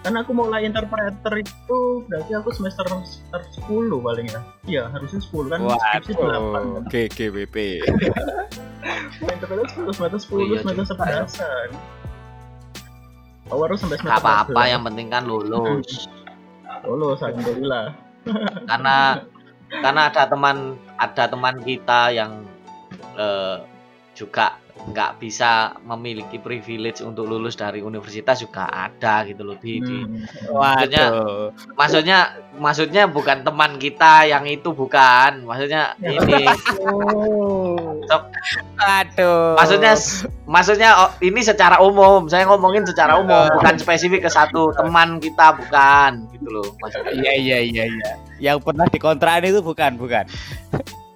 [0.00, 5.50] kan aku mulai interpreter itu berarti aku semester semester 10 paling ya iya harusnya 10
[5.50, 7.56] kan skripsi 8 Waduh, kan GGWP.
[9.34, 10.94] interpreter 10 semester 10 Oh iya semester.
[10.94, 11.74] 11
[13.46, 14.72] Oh, harus sampai semester apa-apa, 14.
[14.74, 16.06] yang penting kan lulus.
[16.82, 17.94] lulus alhamdulillah
[18.66, 18.96] karena
[19.68, 20.56] karena ada teman
[20.94, 22.44] ada teman kita yang
[23.14, 23.56] eh,
[24.12, 25.50] juga nggak bisa
[25.82, 30.22] memiliki privilege untuk lulus dari universitas juga ada gitu loh di, di- Hmm.
[30.52, 31.50] Waduh.
[31.74, 32.18] maksudnya
[32.54, 36.44] maksudnya bukan teman kita yang itu bukan maksudnya ini
[36.86, 37.98] Oh.
[38.78, 39.56] Aduh.
[39.58, 39.92] maksudnya
[40.46, 45.56] maksudnya oh, ini secara umum saya ngomongin secara umum bukan spesifik ke satu teman kita
[45.56, 48.10] bukan gitu loh maksudnya Iya iya iya iya.
[48.36, 50.24] Yang pernah dikontrakan itu bukan bukan.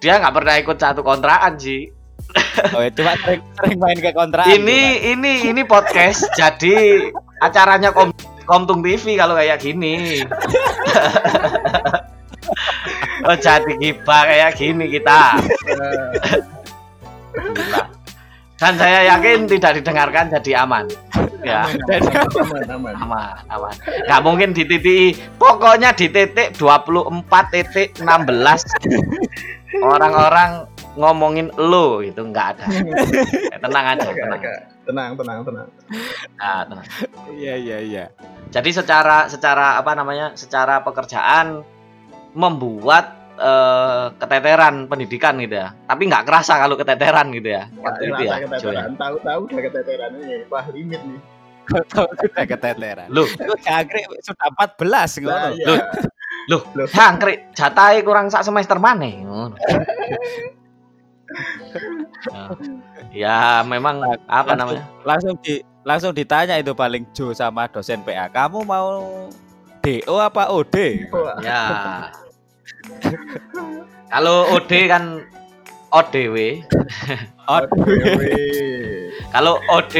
[0.01, 1.85] dia nggak pernah ikut satu kontrakan sih
[2.71, 4.49] Oh, cuma sering, sering main ke kontrakan.
[4.49, 4.81] ini
[5.13, 7.05] ini ini podcast jadi
[7.37, 8.09] acaranya kom
[8.41, 10.25] Komtung TV kalau kayak gini
[13.23, 15.37] oh jadi gibah kayak gini kita
[17.31, 17.81] Gila.
[18.61, 20.85] Dan saya yakin tidak didengarkan jadi aman.
[21.41, 21.65] Ya.
[21.65, 22.93] Aman aman.
[23.01, 23.73] Aman aman
[24.05, 32.47] nggak mungkin di titik pokoknya di titik 24 titik 16 orang-orang ngomongin lo itu nggak
[32.53, 32.65] ada.
[33.49, 34.41] Ya, tenang aja tenang.
[34.85, 35.67] tenang tenang tenang.
[36.35, 36.85] Nah, tenang.
[37.33, 38.05] Iya iya iya.
[38.51, 41.63] jadi secara secara apa namanya secara pekerjaan
[42.35, 48.21] membuat eh, keteteran pendidikan gitu ya tapi nggak kerasa kalau keteteran gitu ya waktu itu
[48.23, 48.45] ya ya.
[48.45, 51.21] keteteran tahu-tahu udah keteteran ini wah limit nih
[51.71, 53.07] Sudah keteteran.
[53.07, 55.31] Loh, Itu jangkrik sudah 14 ngono.
[55.31, 55.65] Lah, iya.
[55.69, 55.79] Loh.
[56.49, 56.87] Loh, Loh.
[56.89, 59.55] jangkrik jatahe kurang sak semester mana ngono.
[63.15, 63.63] Ya.
[63.63, 68.27] memang apa namanya Langsung di langsung ditanya itu paling Jo sama dosen PA.
[68.27, 69.31] Kamu mau
[69.81, 71.07] DO apa OD?
[71.09, 71.61] Wah, ya
[74.11, 75.23] kalau OD kan
[75.91, 76.63] ODW
[77.51, 77.71] OD.
[78.19, 79.11] weh.
[79.35, 79.95] kalau OD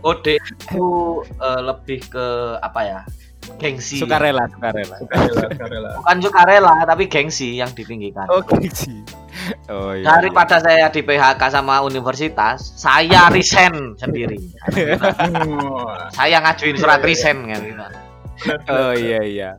[0.00, 0.86] OD itu
[1.24, 2.26] eh, lebih ke
[2.64, 3.00] apa ya
[3.60, 4.96] gengsi Sukarela, sukarela.
[4.96, 5.88] Sukarela, sukarela.
[6.00, 9.00] bukan sukarela tapi gengsi yang ditinggikan Oke sih.
[9.72, 10.04] Oh iya.
[10.04, 14.40] daripada saya di PHK sama universitas saya resign sendiri
[16.16, 17.84] saya ngajuin surat resign kan gitu.
[18.72, 19.50] Oh iya iya.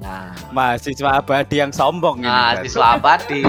[0.00, 2.26] Nah Mahasiswa abadi yang sombong ini.
[2.26, 2.64] nah Bas.
[2.64, 3.44] siswa abadi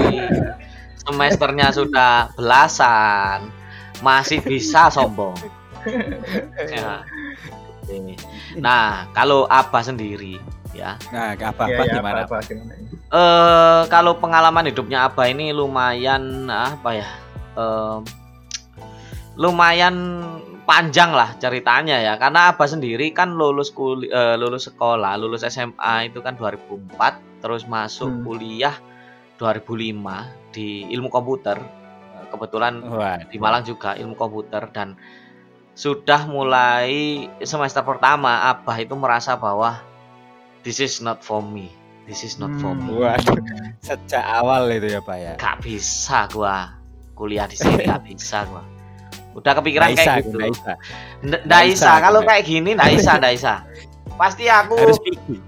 [0.98, 3.48] semesternya sudah belasan
[3.98, 5.34] masih bisa sombong
[6.68, 7.02] Ya.
[8.54, 10.38] Nah kalau abah sendiri
[10.70, 12.20] ya Nah, apa Iya, apa iya, gimana?
[12.22, 12.88] apa, apa, gimana ini?
[13.10, 17.08] eh kalau pengalaman hidupnya abah ini lumayan apa ya
[17.54, 17.98] eh,
[19.34, 19.96] lumayan
[20.62, 22.14] panjang lah ceritanya ya.
[22.16, 27.66] Karena abah sendiri kan lulus kuli, eh, lulus sekolah lulus SMA itu kan 2004 terus
[27.66, 28.22] masuk Hmm.
[28.22, 28.76] kuliah
[29.36, 31.58] 2005 di ilmu komputer.
[31.58, 32.82] Eh, kebetulan
[33.26, 34.94] di Malang juga ilmu komputer dan
[35.72, 39.80] sudah mulai semester pertama abah itu merasa bahwa
[40.62, 41.72] this is not for me
[42.04, 42.92] this is not for me.
[42.92, 43.40] Waduh,
[43.80, 45.32] sejak awal itu ya Pak ya.
[45.38, 46.76] gak bisa gua
[47.14, 48.62] kuliah di sini gak bisa gua
[49.32, 50.38] udah kepikiran Nggak bisa, kayak gitu.
[51.72, 53.12] Bisa kalau kayak gini nggak bisa
[54.22, 55.00] pasti aku Harus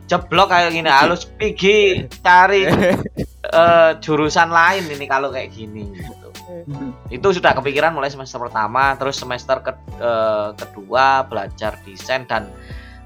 [0.09, 2.67] jeblok kayak gini harus pergi cari
[3.61, 6.29] eh, jurusan lain ini kalau kayak gini gitu.
[7.17, 12.49] itu sudah kepikiran mulai semester pertama terus semester ke, eh, kedua belajar desain dan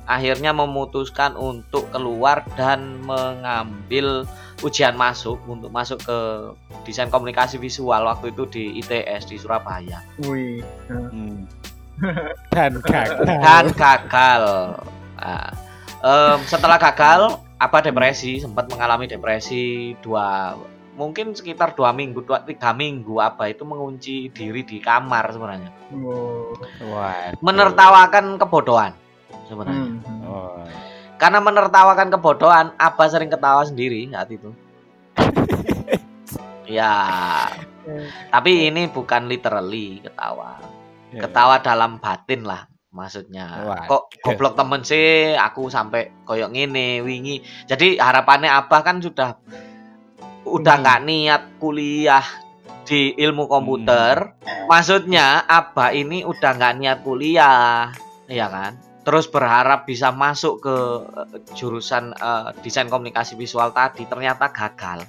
[0.09, 4.25] akhirnya memutuskan untuk keluar dan mengambil
[4.63, 6.19] ujian masuk untuk masuk ke
[6.83, 10.63] desain komunikasi visual waktu itu di ITS di Surabaya Wih.
[10.91, 11.47] Hmm.
[12.55, 13.27] Dan gagal.
[13.27, 14.43] dan gagal.
[15.19, 15.51] Nah,
[15.99, 20.55] em, setelah gagal, apa depresi sempat mengalami depresi dua
[20.95, 26.55] mungkin sekitar dua minggu dua tiga minggu apa itu mengunci diri di kamar sebenarnya Wow.
[27.43, 28.95] Menertawakan kebodohan
[29.47, 30.23] sebenarnya Hmm.
[30.23, 30.63] Oh.
[31.19, 34.51] Karena menertawakan kebodohan apa sering ketawa sendiri saat itu.
[36.69, 36.93] Ya.
[38.29, 40.61] Tapi ini bukan literally ketawa.
[41.09, 41.25] Ya.
[41.25, 43.65] ketawa dalam batin lah maksudnya.
[43.65, 43.89] Wah.
[43.89, 47.41] kok goblok temen sih aku sampai koyok ngene wingi.
[47.65, 49.41] Jadi harapannya abah kan sudah
[50.45, 50.83] udah Hmm.
[50.85, 52.25] nggak niat kuliah
[52.85, 54.37] di ilmu komputer.
[54.69, 57.89] Maksudnya abah ini udah nggak niat kuliah.
[58.29, 60.77] Ya kan terus berharap bisa masuk ke
[61.17, 65.09] eh, jurusan eh, desain komunikasi visual tadi ternyata gagal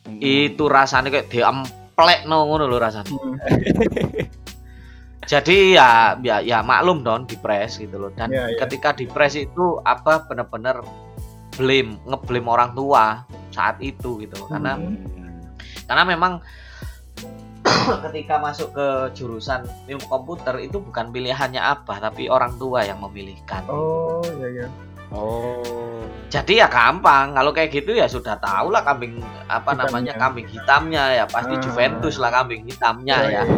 [0.00, 0.16] Hmm.
[0.18, 3.36] itu rasanya kayak diemplek no ngono lho rasanya Hmm.
[5.30, 8.58] jadi ya ya ya maklum dong dipres gitu loh dan Ya, ya.
[8.66, 10.82] ketika dipres itu apa bener-bener
[11.54, 13.22] blame ngeblame orang tua
[13.52, 14.48] saat itu gitu loh.
[14.50, 14.98] karena Hmm.
[15.86, 16.32] karena memang
[18.04, 23.64] ketika masuk ke jurusan ilmu komputer itu bukan pilihannya abah tapi orang tua yang memilihkan
[23.66, 24.68] Oh, ya ya.
[25.10, 26.06] Oh.
[26.30, 29.82] jadi ya gampang kalau kayak gitu ya sudah tahu lah kambing apa Hitamnya.
[29.82, 31.60] namanya kambing hitamnya ya pasti Ah.
[31.60, 33.42] Juventus lah kambing hitamnya ya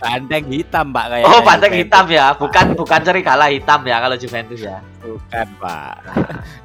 [0.00, 1.26] Banteng hitam Pak kayak.
[1.28, 5.94] oh banteng hitam ya bukan bukan serigala hitam ya kalau Juventus ya Bukan Pak.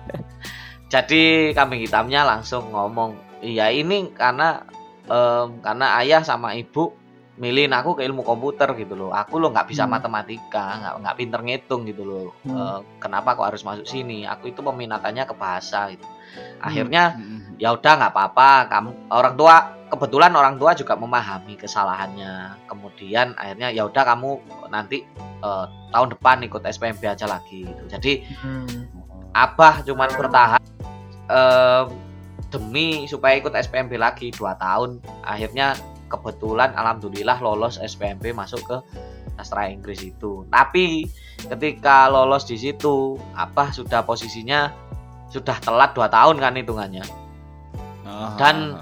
[0.93, 4.65] jadi kambing hitamnya langsung ngomong iya ini karena
[5.05, 6.97] em, karena ayah sama ibu
[7.35, 9.91] milihin aku ke ilmu komputer gitu loh aku lo nggak bisa Hmm.
[9.91, 12.55] matematika nggak nggak pinter ngitung gitu loh Hmm.
[12.55, 16.07] Eh, kenapa kok harus masuk sini aku itu peminatannya ke bahasa gitu
[16.57, 17.59] akhirnya Hmm.
[17.59, 19.55] ya udah nggak apa-apa kamu orang tua
[19.85, 22.33] kebetulan orang tua juga memahami kesalahannya
[22.65, 24.29] kemudian akhirnya ya udah kamu
[24.71, 25.03] nanti
[25.43, 28.87] eh, tahun depan ikut SPMB aja lagi gitu jadi Hmm.
[29.35, 30.61] abah cuman bertahan
[31.27, 31.85] em,
[32.55, 35.03] demi supaya ikut SPMB lagi dua tahun.
[35.27, 35.75] Akhirnya
[36.07, 38.77] kebetulan alhamdulillah lolos SPMB masuk ke
[39.35, 40.47] sastra Inggris itu.
[40.47, 41.11] Tapi
[41.51, 44.71] ketika lolos di situ abah sudah posisinya
[45.27, 47.03] sudah telat dua tahun kan hitungannya.
[48.07, 48.33] Oh.
[48.39, 48.79] Dan-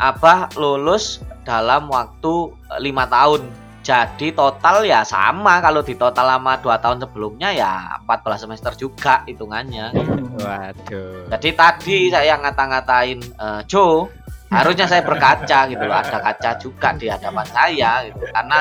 [0.00, 3.44] abah lulus dalam waktu lima tahun
[3.90, 9.26] jadi total ya sama kalau di total sama dua tahun sebelumnya ya 14 semester juga
[9.26, 9.90] hitungannya
[10.38, 11.26] Waduh.
[11.34, 14.06] jadi tadi saya ngata-ngatain eh, Joe,
[14.50, 18.24] harusnya saya berkaca gitu loh, ada kaca juga di hadapan saya gitu.
[18.30, 18.58] Karena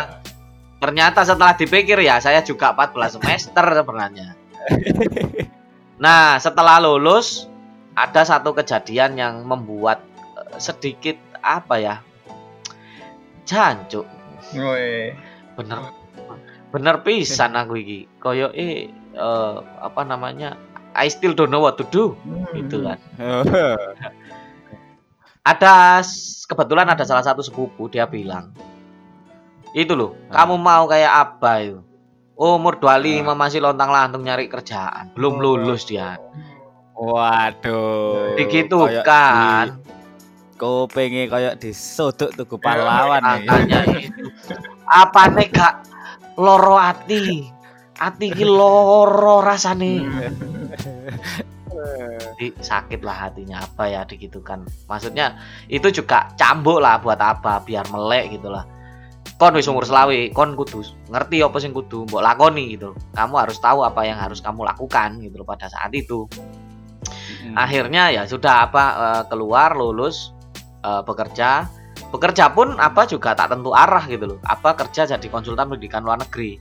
[0.81, 4.29] ternyata setelah dipikir ya saya juga 14 semester sebenarnya.
[5.99, 7.51] Nah, setelah lulus
[7.91, 9.99] ada satu kejadian yang membuat
[10.39, 11.95] eh, sedikit apa ya?
[13.43, 14.07] Jancuk,
[14.53, 15.13] Woi.
[15.53, 15.79] bener
[16.69, 17.99] bener pisan aku iki.
[18.17, 20.55] Koyo eh eh, apa namanya?
[20.95, 22.49] I still don't know what to do Hmm.
[22.55, 22.97] gitu kan.
[25.45, 26.03] Ada
[26.45, 28.53] kebetulan ada salah satu sepupu dia bilang
[29.73, 30.41] itu loh Ah.
[30.41, 31.79] kamu mau kayak apa itu
[32.33, 35.41] umur 25 masih lontang lantung nyari kerjaan belum Oh.
[35.41, 36.17] lulus dia
[36.97, 38.33] Waduh.
[38.35, 39.77] begitu kan di-
[40.59, 43.47] Kupingnya kayak disodok tuku pahlawan nih.
[43.47, 44.27] makanya itu
[44.91, 45.73] apa nih gak
[46.35, 47.47] loro ati?
[47.95, 50.03] Ati ki loro rasane.
[52.35, 54.67] Jadi sakit lah hatinya apa ya digitukan.
[54.91, 55.39] Maksudnya
[55.71, 58.67] itu juga cambuk lah buat apa biar melek gitu lah.
[59.39, 62.91] Kon wis umur selawe kon kudu ngerti apa sing kudu mbok lakoni gitu.
[63.15, 66.27] Kamu harus tahu apa yang harus kamu lakukan gitu pada saat itu.
[67.39, 67.55] Hmm.
[67.55, 70.35] akhirnya ya sudah apa eh, keluar lulus
[70.83, 71.67] eh, bekerja.
[72.09, 74.39] Bekerja pun apa juga tak tentu arah gitu loh.
[74.47, 76.57] Apa kerja jadi konsultan pendidikan luar negeri?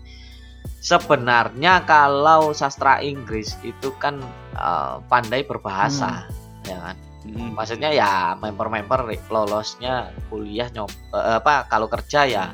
[0.82, 4.18] Sebenarnya kalau sastra Inggris itu kan
[4.58, 6.26] uh, pandai berbahasa
[6.66, 6.96] ya kan?
[7.28, 7.52] Mm.
[7.52, 12.44] maksudnya ya member-member lolosnya kuliah nyob eh, apa kalau kerja ya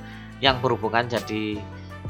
[0.42, 1.62] yang berhubungan jadi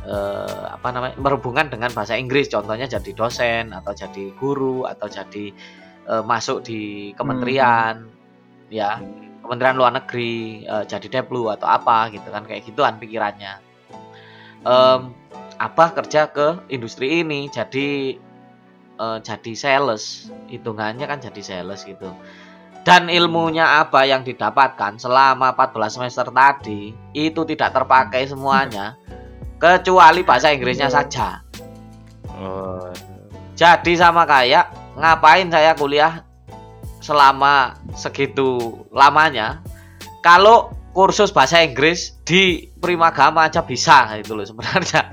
[0.04, 2.48] eh, apa namanya berhubungan dengan bahasa Inggris.
[2.48, 5.52] Contohnya jadi dosen atau jadi guru atau jadi
[6.08, 8.08] eh, masuk di kementerian
[8.72, 9.00] ya
[9.44, 13.60] kementerian luar negeri eh, jadi deplu atau apa gitu kan kayak gituan pikirannya.
[14.64, 15.12] Em,
[15.60, 18.16] apa kerja ke industri ini jadi
[18.98, 20.32] eh, jadi sales.
[20.48, 22.08] Hitungannya kan jadi sales gitu.
[22.84, 28.96] Dan ilmunya apa yang didapatkan selama 14 semester tadi itu tidak terpakai semuanya
[29.62, 31.44] kecuali bahasa Inggrisnya saja.
[32.34, 32.90] Oh.
[33.54, 36.26] jadi sama kayak ngapain saya kuliah
[37.04, 39.60] selama segitu lamanya
[40.24, 45.02] kalau kursus bahasa Inggris di Primagama aja bisa itu loh sebenarnya.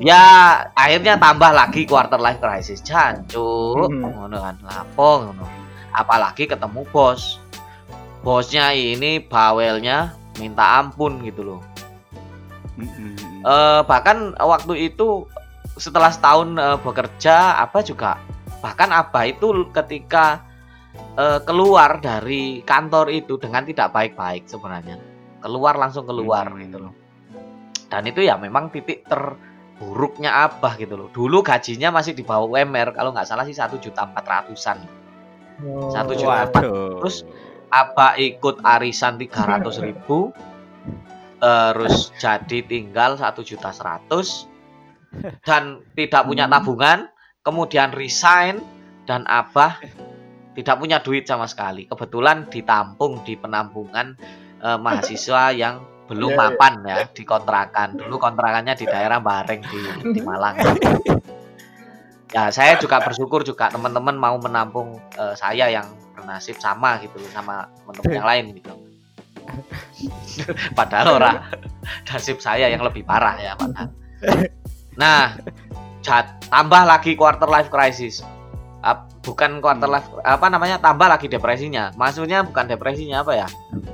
[0.00, 0.24] Ya
[0.72, 2.80] akhirnya tambah lagi quarter life crisis.
[2.80, 4.08] Jancuk Hmm.
[4.08, 5.44] ngono kan lapo ngono.
[5.92, 7.36] Apalagi ketemu bos.
[8.24, 11.60] Bosnya ini bawelnya minta ampun gitu loh.
[12.80, 13.44] Mm-mm.
[13.44, 15.28] Eh, bahkan waktu itu
[15.76, 18.20] setelah setahun eh, bekerja apa juga
[18.60, 20.44] bahkan apa itu ketika
[21.18, 25.00] eh, keluar dari kantor itu dengan tidak baik-baik sebenarnya
[25.42, 26.60] keluar langsung keluar Hmm.
[26.62, 26.94] gitu loh
[27.92, 32.96] dan itu ya memang titik terburuknya abah gitu loh dulu gajinya masih di bawah UMR
[32.96, 34.78] kalau nggak salah sih satu juta empat ratusan
[35.62, 35.92] Oh.
[35.94, 36.48] Satu juta.
[36.50, 36.98] Waduh.
[37.04, 37.22] Terus
[37.70, 40.34] Abah ikut arisan 300 ribu
[41.38, 44.46] terus jadi tinggal satu juta seratus
[45.44, 46.54] dan tidak punya Hmm.
[46.58, 46.98] tabungan
[47.42, 48.62] kemudian resign
[49.04, 49.82] dan Abah
[50.52, 51.88] tidak punya duit sama sekali.
[51.88, 54.14] Kebetulan ditampung di penampungan
[54.62, 56.50] eh, mahasiswa yang belum Iya, iya.
[56.50, 59.80] mapan ya di kontrakan dulu kontrakannya di daerah Bareng di,
[60.12, 60.56] di Malang.
[62.32, 65.84] Ya saya juga bersyukur juga teman-teman mau menampung eh, saya yang
[66.16, 68.72] bernasib sama gitu sama teman-teman yang lain gitu.
[70.78, 71.36] Padahal orang
[72.08, 73.92] nasib saya yang lebih parah ya padahal
[74.94, 75.36] nah
[76.02, 78.20] jat- tambah lagi quarter life crisis.
[78.82, 79.94] Ap- bukan quarter Hmm.
[79.96, 81.94] life apa namanya tambah lagi depresinya.
[81.94, 83.46] Maksudnya bukan depresinya apa ya?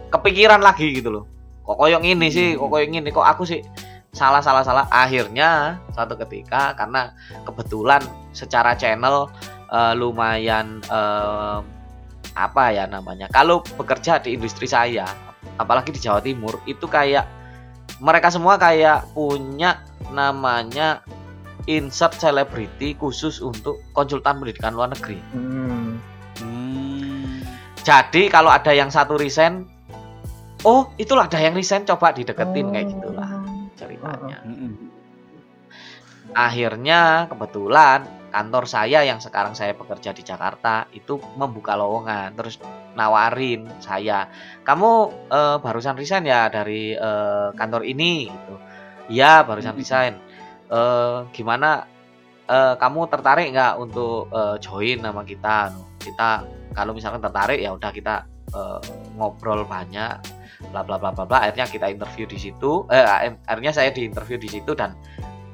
[0.09, 1.25] Kepikiran lagi gitu loh.
[1.63, 3.61] Kok koyong ini sih kok koyong ini kok aku sih
[4.09, 7.13] salah salah salah akhirnya suatu ketika karena
[7.45, 8.01] kebetulan
[8.33, 9.29] secara channel
[9.69, 11.59] eh, lumayan eh,
[12.33, 13.29] apa ya namanya?
[13.29, 15.05] Kalau bekerja di industri saya
[15.61, 17.29] apalagi di Jawa Timur itu kayak
[18.01, 21.03] mereka semua kayak punya namanya
[21.69, 26.01] insert selebriti khusus untuk konsultan pendidikan luar negeri Hmm.
[26.41, 27.45] Hmm.
[27.85, 29.69] jadi kalau ada yang satu resign
[30.65, 33.31] oh itulah ada yang resign coba dideketin kayak gitulah
[33.77, 34.75] ceritanya Mm-mm.
[36.35, 42.61] akhirnya kebetulan kantor saya yang sekarang saya bekerja di Jakarta itu membuka lowongan terus
[42.93, 44.29] nawarin saya
[44.67, 44.91] kamu
[45.33, 48.55] eh, barusan resign ya dari eh, kantor ini gitu
[49.09, 49.83] iya barusan Mm-mm.
[49.85, 50.15] resign
[50.69, 51.89] Eh, gimana
[52.45, 56.45] eh, kamu tertarik nggak untuk eh, join nama kita Anu, kita
[56.77, 58.81] kalau misalkan tertarik ya udah kita eh,
[59.17, 60.21] ngobrol banyak
[60.69, 64.37] bla bla bla bla bla akhirnya kita interview di situ eh akhirnya saya di interview
[64.37, 64.93] di situ dan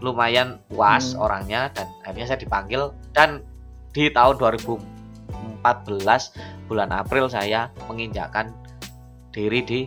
[0.03, 1.23] lumayan puas Hmm.
[1.23, 3.47] orangnya dan akhirnya saya dipanggil dan
[3.95, 5.62] di tahun 2014
[6.67, 8.51] bulan April saya menginjakkan
[9.31, 9.81] diri di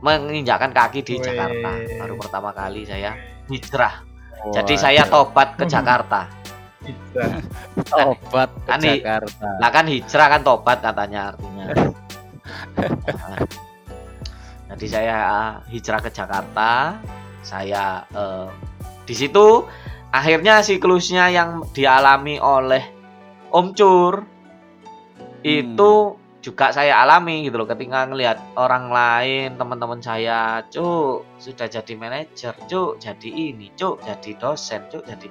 [0.00, 1.22] menginjakkan kaki di Wih.
[1.22, 3.14] Jakarta baru pertama kali saya
[3.46, 4.08] hijrah
[4.40, 5.72] Oh, jadi saya tobat ke Hmm.
[5.76, 6.24] Jakarta
[6.80, 7.24] Bisa.
[7.92, 9.48] tobat ke Kan Jakarta.
[9.60, 11.64] lah kan hijrah kan tobat katanya artinya
[13.10, 13.38] Nah,
[14.70, 16.96] jadi saya uh, hijrah ke Jakarta
[17.40, 18.48] saya eh,
[19.02, 19.64] di situ
[20.08, 22.84] akhirnya siklusnya yang dialami oleh
[23.50, 24.14] Om Cur
[25.42, 25.92] itu
[26.40, 32.56] juga saya alami gitu loh ketika ngelihat orang lain teman-teman saya cuk sudah jadi manajer
[32.64, 35.28] cuk jadi ini cuk jadi dosen cuk jadi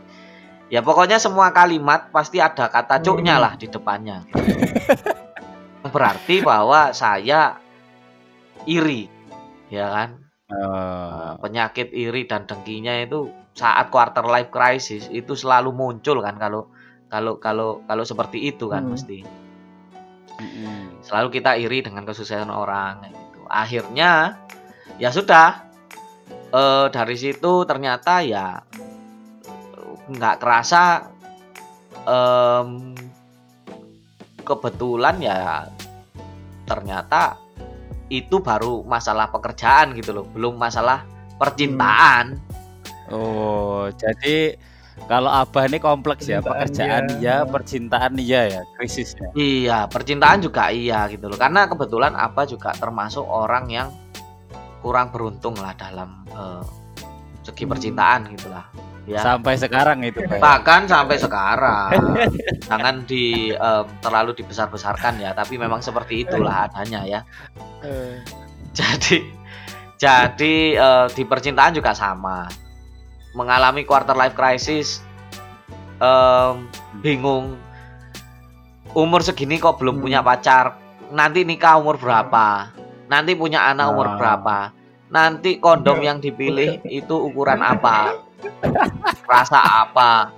[0.70, 3.43] ya pokoknya semua kalimat pasti ada kata cuknya Hmm.
[3.43, 4.22] lah di depannya
[5.93, 7.57] berarti bahwa saya
[8.70, 9.10] iri
[9.70, 10.10] ya kan
[10.49, 11.38] Oh.
[11.45, 16.74] penyakit iri dan dengkinya itu saat quarter life crisis itu selalu muncul kan kalau
[17.05, 18.97] kalau kalau kalau seperti itu kan Hmm.
[18.97, 19.22] mesti
[21.04, 23.42] Selalu kita iri dengan kesuksesan orang gitu.
[23.50, 24.40] Akhirnya
[24.98, 25.70] ya sudah.
[26.50, 28.58] Eh, dari situ ternyata ya
[30.10, 31.14] nggak kerasa
[32.10, 32.98] em,
[34.42, 35.70] kebetulan ya
[36.66, 37.38] ternyata
[38.10, 41.06] itu baru masalah pekerjaan gitu loh belum masalah
[41.38, 42.42] percintaan.
[43.14, 44.58] Oh, jadi
[45.08, 47.45] kalau Abah ini kompleks ya, pekerjaan iya.
[47.45, 49.30] iya, percintaan iya ya, krisisnya.
[49.38, 51.38] Iya, percintaan juga iya gitu loh.
[51.39, 53.89] Karena kebetulan apa juga termasuk orang yang
[54.82, 56.64] kurang beruntung lah dalam eh,
[57.45, 57.72] segi Hmm.
[57.72, 58.66] percintaan gitulah.
[59.10, 59.26] Ya.
[59.26, 60.38] Sampai sekarang itu, Pak.
[60.38, 61.89] Bahkan sampai sekarang.
[62.70, 67.20] Jangan di em, terlalu dibesar-besarkan ya, tapi memang seperti itulah adanya ya.
[68.78, 69.26] Jadi
[69.97, 72.45] jadi eh, di percintaan juga sama.
[73.32, 75.06] Mengalami quarter life crisis
[76.00, 76.66] em,
[77.00, 77.60] bingung
[78.92, 80.04] umur segini kok belum Hmm.
[80.04, 80.80] punya pacar.
[81.10, 82.70] Nanti nikah umur berapa?
[83.06, 84.16] Nanti punya anak umur Ah.
[84.18, 84.58] berapa?
[85.10, 88.14] Nanti kondom yang dipilih itu ukuran apa?
[89.26, 90.34] Rasa apa?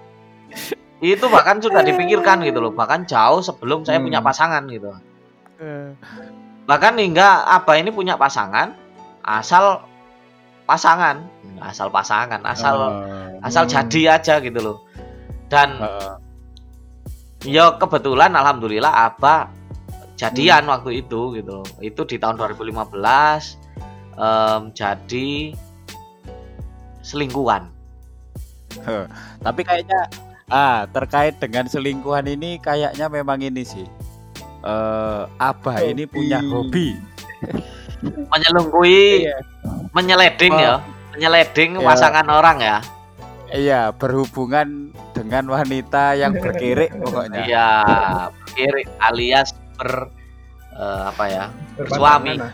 [1.00, 4.28] Itu bahkan sudah dipikirkan gitu loh, bahkan jauh sebelum saya punya Hmm.
[4.28, 4.92] pasangan gitu.
[6.66, 8.74] Bahkan hingga Abah ini punya pasangan
[9.22, 9.86] asal
[10.72, 11.28] pasangan,
[11.59, 13.74] asal pasangan, asal Oh, asal Hmm.
[13.76, 14.78] jadi aja gitu loh.
[15.51, 16.13] Dan heeh.
[17.51, 19.51] ya kebetulan alhamdulillah Abah
[20.15, 21.59] jadian waktu itu gitu.
[21.59, 21.67] loh.
[21.84, 23.59] Itu di tahun 2015
[24.15, 25.51] em, jadi
[27.03, 27.67] selingkuhan.
[29.43, 30.07] Tapi kayaknya
[30.47, 33.84] ah terkait dengan selingkuhan ini kayaknya memang ini sih.
[34.63, 36.95] Eh Abah ini punya hobi.
[38.04, 39.38] Menyelingkuhi, Iya.
[39.93, 40.60] menyeleding Oh.
[40.60, 40.74] ya,
[41.14, 41.86] menyeleding Ya.
[41.86, 42.78] pasangan orang ya.
[43.52, 47.43] Iya, berhubungan dengan wanita yang berkirik pokoknya.
[47.45, 47.70] Iya,
[48.49, 50.08] kiri alias ber
[50.72, 51.45] eh, apa ya?
[51.76, 52.34] Berpasangan Suami.
[52.39, 52.54] lah.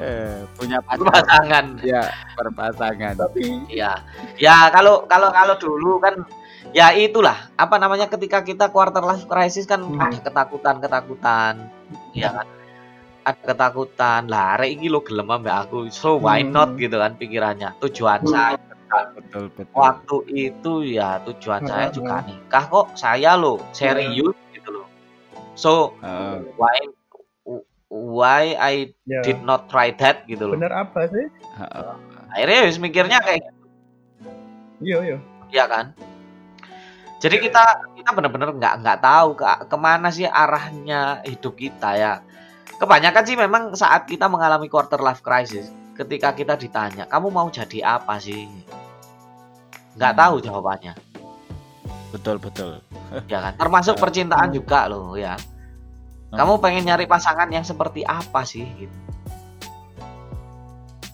[0.00, 0.98] Eh, punya pacar.
[0.98, 1.64] Berpasangan.
[1.84, 3.12] Iya, berpasangan.
[3.14, 3.92] Tapi Iya.
[4.34, 6.24] Ya kalau kalau kalau dulu kan
[6.72, 10.00] ya itulah apa namanya ketika kita quarter life crisis kan Hmm.
[10.00, 11.68] ada ketakutan-ketakutan.
[12.16, 12.46] Iya kan?
[13.30, 14.26] Ada ketakutan.
[14.26, 15.86] Lah arek iki lo gelem ambek aku.
[15.88, 16.50] So why Hmm.
[16.50, 17.78] not gitu kan pikirannya.
[17.78, 18.32] Tujuan Hmm.
[18.32, 18.56] saya
[18.90, 19.70] Betul, betul.
[19.78, 21.94] waktu itu ya tujuan saya Hmm.
[21.94, 22.86] juga nikah kok.
[22.98, 24.86] Saya lo serius gitu loh.
[25.54, 25.94] So
[26.58, 26.78] why
[27.86, 30.58] why I ya did not try that gitu loh.
[30.58, 31.22] bener apa sih?
[31.30, 31.94] heeh.
[32.34, 33.46] Akhirnya wis mikirnya kayak
[34.80, 35.18] Iya iya.
[35.52, 35.86] Iya kan?
[37.20, 37.62] Jadi kita
[37.94, 42.14] kita benar-benar nggak nggak tahu ke ke mana sih arahnya hidup kita ya.
[42.80, 48.00] Kebanyakan sih memang saat kita mengalami quarter life crisis, ketika kita ditanya, kamu mau jadi
[48.00, 48.48] apa sih?
[50.00, 50.20] Nggak Hmm.
[50.24, 50.94] tahu jawabannya,
[52.10, 52.80] Betul, betul.
[53.28, 53.52] ya kan?
[53.60, 55.36] Termasuk percintaan juga loh ya.
[56.30, 58.62] Kamu pengen nyari pasangan yang seperti apa sih?
[58.78, 58.96] Gitu.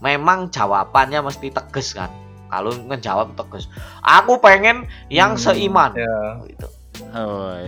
[0.05, 2.13] Memang jawabannya mesti tegas kan?
[2.47, 3.67] Kalau ngejawab tegas,
[4.05, 5.97] aku pengen yang Hmm, seiman.
[5.97, 6.47] Ya.
[6.47, 6.69] Gitu.
[7.11, 7.59] Oh.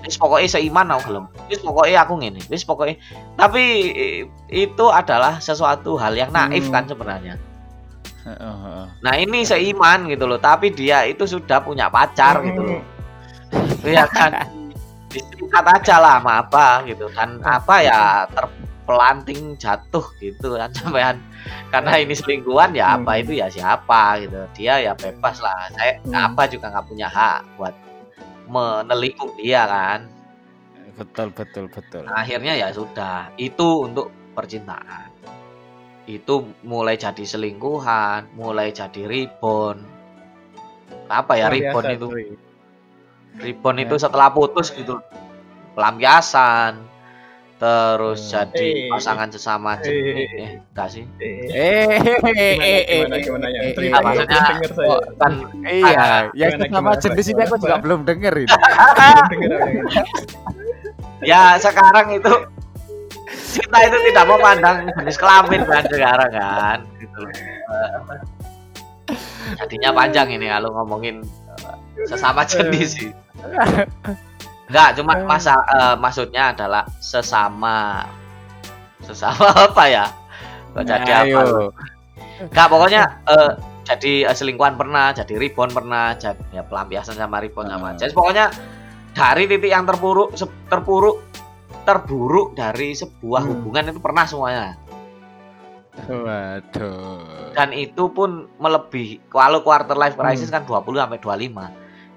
[0.00, 1.24] Wis pokoknya seiman aku gelem.
[1.46, 2.40] Wis pokoknya aku ngene.
[2.46, 2.96] Wis pokoknya
[3.34, 3.62] tapi
[4.46, 6.74] itu adalah sesuatu hal yang naif Hmm.
[6.74, 7.34] kan sebenarnya.
[8.22, 8.86] Heeh, heeh.
[9.00, 12.82] nah ini seiman gitu loh tapi dia itu sudah punya pacar gitu loh.
[13.80, 14.44] Ya kan?
[15.08, 21.16] Disingkat aja lah sama apa gitu dan apa ya terpelanting jatuh gitu kan sampean.
[21.72, 23.22] Karena ini selingkuhan ya apa Hmm.
[23.24, 24.36] itu ya siapa gitu.
[24.52, 25.72] Dia ya bebas lah.
[25.72, 26.12] Saya Hmm.
[26.12, 27.72] apa juga nggak punya hak buat
[28.48, 30.08] menelikung dia kan.
[30.98, 32.02] Betul, betul, betul.
[32.08, 33.30] Nah, akhirnya ya sudah.
[33.38, 35.14] Itu untuk percintaan.
[36.08, 39.98] Itu mulai jadi selingkuhan mulai jadi ribon
[41.08, 42.06] apa ya ribon itu?
[43.40, 45.00] ribon itu setelah putus gitu.
[45.72, 46.82] Pelampiasan
[47.58, 48.30] terus Hmm.
[48.32, 48.86] jadi Eh.
[48.88, 49.82] pasangan sesama Eh.
[49.82, 53.60] jenis eh enggak sih Eh, Eh, eh, eh, eh, gimana, gimana, ya?
[53.60, 54.96] eh, Nah, eh, dong, maksudnya denger saya.
[55.16, 58.48] kan Iya, yang Gimana, sama gimana, jenis ini aku juga belum denger ini.
[61.20, 62.30] Ya sekarang itu
[63.50, 67.32] cinta itu tidak memandang jenis kelamin kan sekarang kan gitu loh.
[67.34, 67.90] Eh,
[69.56, 71.26] jadinya panjang ini kalau ngomongin
[71.58, 71.74] eh,
[72.06, 73.10] sesama jenis sih
[74.68, 78.04] Enggak, cuma masa eh, maksudnya adalah sesama
[79.00, 80.06] sesama apa ya?
[80.76, 81.24] Kok jadi apa?
[81.24, 81.38] Ayo.
[81.42, 81.66] lu?
[82.44, 83.50] Enggak, pokoknya eh,
[83.88, 87.92] jadi eh, selingkuhan pernah, jadi ribon pernah, jadi ya pelampiasan sama ribon sama.
[87.92, 87.98] Hmm.
[87.98, 88.52] Jadi pokoknya
[89.16, 91.24] dari titik yang terpuruk se- terpuruk
[91.82, 93.50] terburuk dari sebuah Hmm.
[93.50, 94.76] hubungan itu pernah semuanya.
[95.98, 97.50] Waduh.
[97.56, 101.66] Dan itu pun melebihi kalau quarter life crisis kan 20 sampai 25.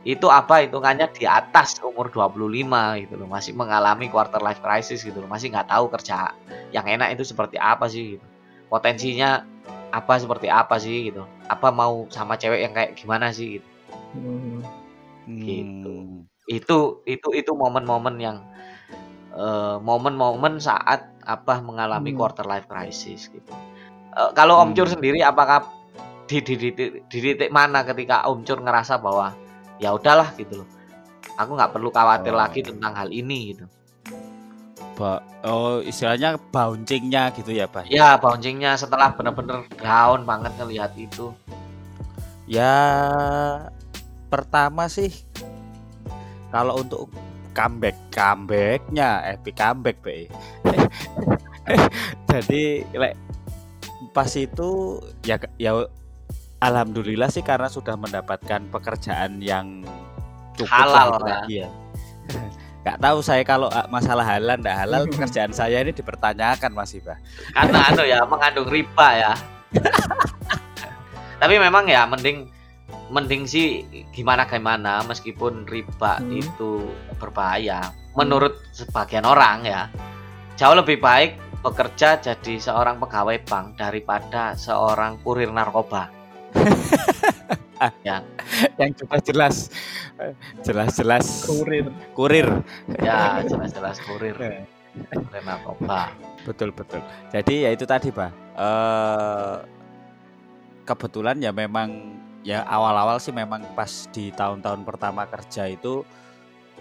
[0.01, 5.21] Itu apa hitungannya di atas umur 25 gitu loh, masih mengalami quarter life crisis gitu
[5.21, 6.33] loh, masih nggak tahu kerja
[6.73, 8.25] yang enak itu seperti apa sih gitu.
[8.65, 9.45] Potensinya
[9.93, 11.21] apa seperti apa sih gitu.
[11.45, 13.67] Apa mau sama cewek yang kayak gimana sih gitu.
[14.17, 14.59] Hmm.
[15.45, 15.95] gitu.
[16.49, 18.37] Itu itu itu momen-momen yang
[19.37, 22.17] eh, momen-momen saat Abah mengalami Hmm.
[22.17, 23.53] quarter life crisis gitu.
[24.17, 24.77] Eh, kalau Om Hmm.
[24.81, 25.61] Cur sendiri apakah
[26.25, 29.37] di di, di, di- di titik mana ketika Om Cur ngerasa bahwa
[29.81, 30.69] ya udahlah gitu loh.
[31.35, 32.37] Aku nggak perlu khawatir Oh.
[32.37, 33.65] lagi tentang hal ini gitu.
[34.93, 41.33] Ba- oh istilahnya bouncingnya gitu ya Pak Ya bouncingnya setelah bener-bener down banget ngelihat itu.
[42.45, 42.77] Ya
[44.29, 45.09] pertama sih
[46.51, 47.09] kalau untuk
[47.51, 50.27] comeback comebacknya epic comeback be.
[52.29, 53.15] Jadi lek
[54.11, 55.87] pas itu ya ya
[56.61, 59.81] alhamdulillah sih karena sudah mendapatkan pekerjaan yang
[60.55, 61.25] cukup Halal itu
[61.65, 61.67] ya.
[62.81, 67.17] Nggak tahu saya kalau ah, masalah halal ndak halal pekerjaan saya ini dipertanyakan masih Pak.
[67.53, 69.33] Karena anu ya mengandung riba ya.
[71.41, 72.49] Tapi memang ya mending
[73.11, 73.85] mending sih
[74.15, 76.41] gimana gimana meskipun riba Hmm.
[76.41, 76.89] itu
[77.21, 79.81] berbahaya menurut sebagian orang ya.
[80.57, 86.20] Jauh lebih baik bekerja jadi seorang pegawai bank daripada seorang kurir narkoba.
[88.79, 89.55] Yang jelas jelas
[90.61, 92.47] jelas jelas kurir kurir
[93.01, 94.37] Ya, jelas-jelas kurir.
[94.37, 94.65] Eh.
[95.09, 96.13] Kurir narkoba.
[96.45, 97.01] Betul betul.
[97.33, 98.29] Jadi ya itu tadi pak.
[98.53, 99.57] Eh
[100.85, 106.01] kebetulan ya memang ya awal-awal sih memang pas di tahun-tahun pertama kerja itu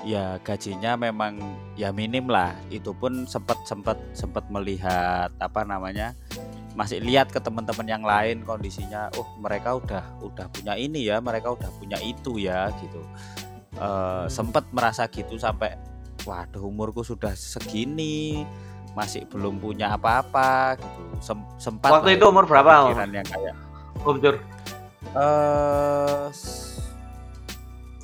[0.07, 1.39] ya gajinya memang
[1.77, 2.57] ya minim lah.
[2.73, 6.17] Itu pun sempat sempat sempat melihat apa namanya
[6.79, 9.11] masih lihat ke teman-teman yang lain kondisinya.
[9.19, 13.03] Oh mereka udah udah punya ini ya, mereka udah punya itu ya gitu.
[13.77, 15.77] Eh sempat merasa gitu sampai
[16.29, 18.45] waduh umurku sudah segini
[18.93, 23.55] masih belum punya apa-apa gitu Sem- sempat Waktu itu umur berapa, pikiran yang kayak
[24.05, 24.37] Om Jur,
[25.17, 26.27] eh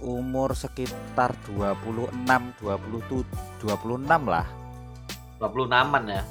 [0.04, 2.12] umur sekitar 26
[2.60, 3.24] 27
[3.62, 4.46] 26 lah.
[5.38, 6.22] 26-an ya.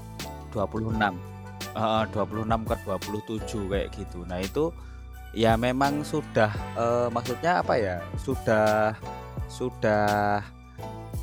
[0.53, 1.13] 26
[1.75, 4.23] Eh, 26 ke 27 kayak gitu.
[4.23, 4.71] Nah itu
[5.35, 7.99] ya memang sudah eh, maksudnya apa ya?
[8.15, 8.95] Sudah
[9.51, 10.39] sudah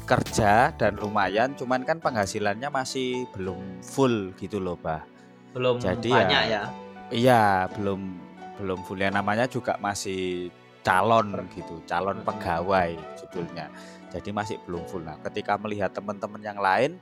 [0.05, 5.07] kerja dan lumayan cuman kan penghasilannya masih belum full gitu loh bah
[5.55, 6.63] Belum Jadi banyak ya, ya.
[7.13, 7.45] Iya,
[7.77, 8.01] belum
[8.57, 9.01] belum full.
[9.01, 10.49] Ya namanya juga masih
[10.83, 13.71] calon gitu, calon pegawai judulnya.
[14.13, 15.07] Jadi masih belum full.
[15.07, 17.01] Nah, ketika melihat teman-teman yang lain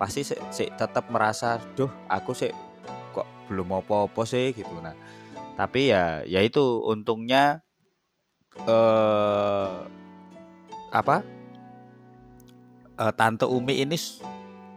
[0.00, 2.50] pasti sih sih tetap merasa, "Duh, aku sih
[3.14, 4.74] kok belum apa-apa sih." gitu.
[4.82, 4.96] Nah,
[5.54, 7.62] tapi ya ya itu untungnya
[8.66, 9.76] eh
[10.90, 11.22] apa?
[12.98, 13.94] eh, Tante Umi ini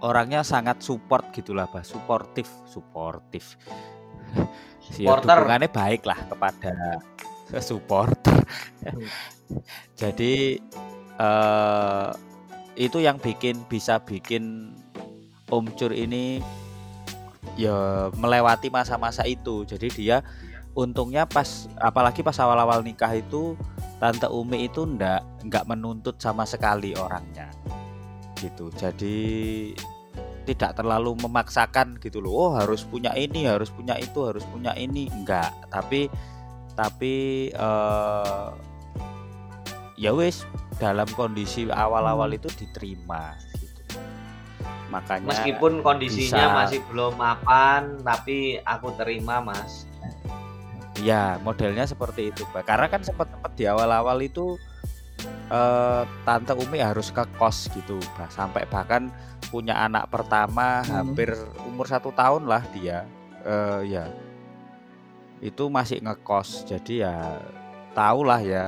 [0.05, 3.57] orangnya sangat support gitulah, Bah, suportif, suportif.
[4.97, 5.37] Ya, Supporter.
[5.39, 6.99] dukungannya baik lah kepada
[7.59, 8.39] supporter.
[9.99, 10.55] Jadi
[11.19, 12.09] eh
[12.79, 14.71] itu yang bikin bisa bikin
[15.51, 16.39] Om Cur ini
[17.59, 19.67] ya melewati masa-masa itu.
[19.67, 20.23] Jadi dia
[20.71, 23.59] untungnya pas apalagi pas awal-awal nikah itu
[23.99, 27.51] Tante Umi itu ndak nggak menuntut sama sekali orangnya
[28.39, 28.71] gitu.
[28.73, 29.19] Jadi
[30.41, 32.33] tidak terlalu memaksakan gitu loh.
[32.33, 35.05] Oh harus punya ini, harus punya itu, harus punya ini.
[35.13, 35.53] Enggak.
[35.69, 36.09] Tapi
[36.71, 37.15] tapi
[37.49, 38.47] eh
[39.95, 40.43] ya wis
[40.75, 44.01] dalam kondisi awal-awal itu diterima gitu.
[44.89, 49.85] Makanya Meskipun kondisinya bisa- masih belum mapan, tapi aku terima, Mas.
[50.99, 52.65] Ya, modelnya seperti itu, Pak.
[52.65, 54.57] Karena kan sempat-sempat di awal-awal itu
[55.47, 58.31] eh, tante Umi harus ke kos gitu, Pak.
[58.31, 59.11] Sampai bahkan
[59.47, 60.91] punya anak pertama Hmm.
[61.03, 61.29] hampir
[61.63, 63.05] umur satu tahun lah dia.
[63.43, 64.09] Eh, ya,
[65.41, 66.69] itu masih ngekos.
[66.69, 67.41] Jadi ya
[67.97, 68.63] tahulah ya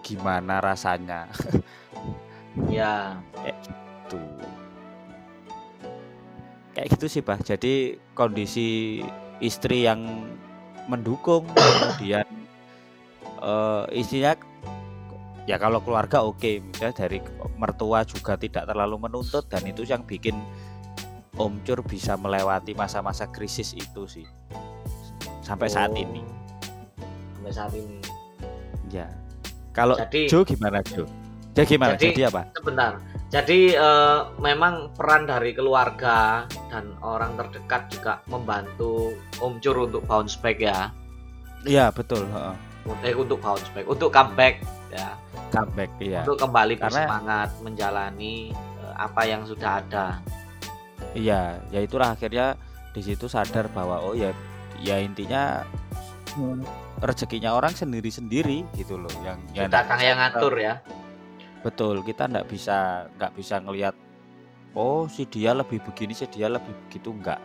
[0.00, 1.28] gimana rasanya
[2.66, 3.22] Ya,
[4.10, 4.18] tuh.
[6.74, 7.46] Kayak gitu sih, Pak.
[7.46, 9.00] Jadi kondisi
[9.38, 10.26] istri yang
[10.90, 12.26] mendukung kemudian
[13.40, 14.36] eh istrinya
[15.48, 17.22] ya kalau keluarga oke misalnya dari
[17.56, 20.36] mertua juga tidak terlalu menuntut dan itu yang bikin
[21.40, 24.26] Om Cur bisa melewati masa-masa krisis itu sih
[25.50, 26.22] sampai saat oh, ini
[27.34, 27.98] Sampai saat ini.
[28.86, 29.10] ya
[29.70, 31.02] kalau Jadi Jo gimana Jo
[31.50, 32.92] jadi gimana Jadi- jadi apa sebentar.
[33.30, 40.34] Jadi eh, memang peran dari keluarga dan orang terdekat juga membantu Om Cur untuk bounce
[40.36, 40.90] back ya.
[41.62, 42.54] iya betul heeh.
[43.02, 45.14] Eh, untuk bounce back, untuk comeback ya.
[45.50, 50.06] comeback iya Untuk kembali Karena- bersemangat menjalani eh, apa yang sudah ada.
[51.12, 52.54] iya ya itulah akhirnya
[52.90, 54.30] di situ sadar bahwa oh ya
[54.80, 55.62] ya intinya
[56.30, 56.62] Hmm.
[57.02, 60.78] rezekinya orang sendiri-sendiri gitu loh yang yang Sudah Kang yang ngatur ya.
[61.60, 63.98] betul kita nggak bisa nggak bisa ngelihat
[64.72, 67.42] oh si dia lebih begini si dia lebih begitu enggak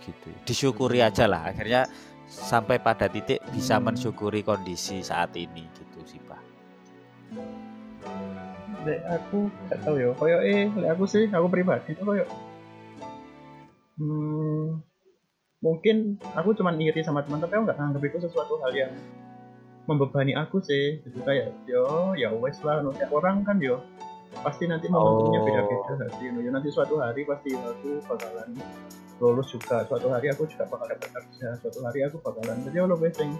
[0.00, 1.90] gitu disyukuri aja lah akhirnya
[2.30, 3.90] sampai pada titik bisa Hmm.
[3.90, 6.38] mensyukuri kondisi saat ini gitu sih pak
[8.86, 12.24] Lek aku gak tahu ya koyo eh lek aku sih aku pribadi itu koyo
[13.98, 14.78] hmm,
[15.58, 18.92] mungkin aku cuman iri sama teman tapi aku nggak anggap itu sesuatu hal yang
[19.90, 22.94] membebani aku sih jadi kayak yo ya wes lah no.
[23.10, 23.82] Orang kan yo
[24.44, 25.46] pasti nanti momentumnya Oh.
[25.48, 26.38] beda-beda sih no.
[26.44, 28.54] Ya, nanti suatu hari pasti aku bakalan
[29.18, 32.94] lulus juga suatu hari aku juga bakal dapat kerja suatu hari aku bakalan jadi lo
[32.94, 33.32] yang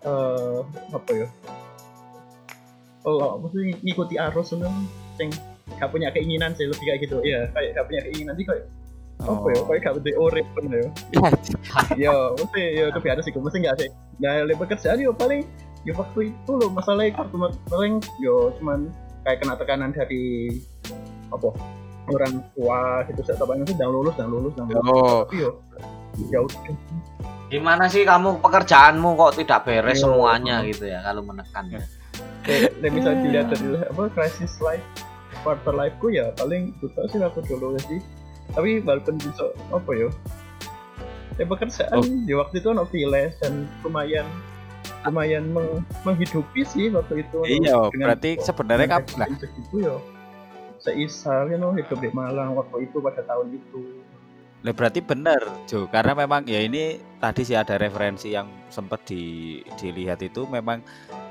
[0.00, 0.60] eh
[0.92, 1.28] apa ya
[3.08, 4.68] oh mesti ngikuti arus itu
[5.16, 5.28] sing
[5.80, 8.64] gak punya keinginan sih lebih kayak gitu ya kayak gak punya keinginan sih kayak
[9.24, 9.60] apa ya?
[9.66, 10.84] Kayak gak punya urip pun ya?
[12.08, 13.88] Ya mesti ya itu biasa sih mesti nggak sih?
[14.20, 15.44] Nah oleh pekerjaan yo paling
[15.84, 17.36] ya waktu itu loh masalahnya waktu
[17.68, 18.92] paling yo cuman
[19.24, 20.52] kayak kena tekanan dari
[21.32, 21.48] apa
[22.10, 24.84] orang tua gitu saya tahu sih udah lulus udah lulus udah lulus.
[24.88, 25.50] Oh tapi yo
[26.28, 26.74] ya udah
[27.50, 30.06] Gimana sih kamu pekerjaanmu kok tidak beres Iya.
[30.06, 31.82] semuanya gitu ya kalau menekan ya?
[32.46, 34.84] kayak kayak bisa dilihat dari apa crisis life
[35.42, 38.00] quarter life ku ya paling buta sih aku dulu sih
[38.50, 40.08] tapi walaupun bisa apa ya
[41.36, 42.04] ya pekerjaan Oh.
[42.04, 44.26] di waktu itu no freelance dan lumayan
[45.02, 49.26] lumayan meng- menghidupi sih waktu itu iya Dengan- berarti sebenarnya kamu lah.
[49.26, 49.96] eksperience segitu ya
[50.80, 54.00] seisa you know, hidup di Malang waktu itu pada tahun itu.
[54.64, 55.84] Lah, berarti benar Jo.
[55.88, 60.80] Karena memang ya ini tadi sih ada referensi yang sempat di, dilihat itu memang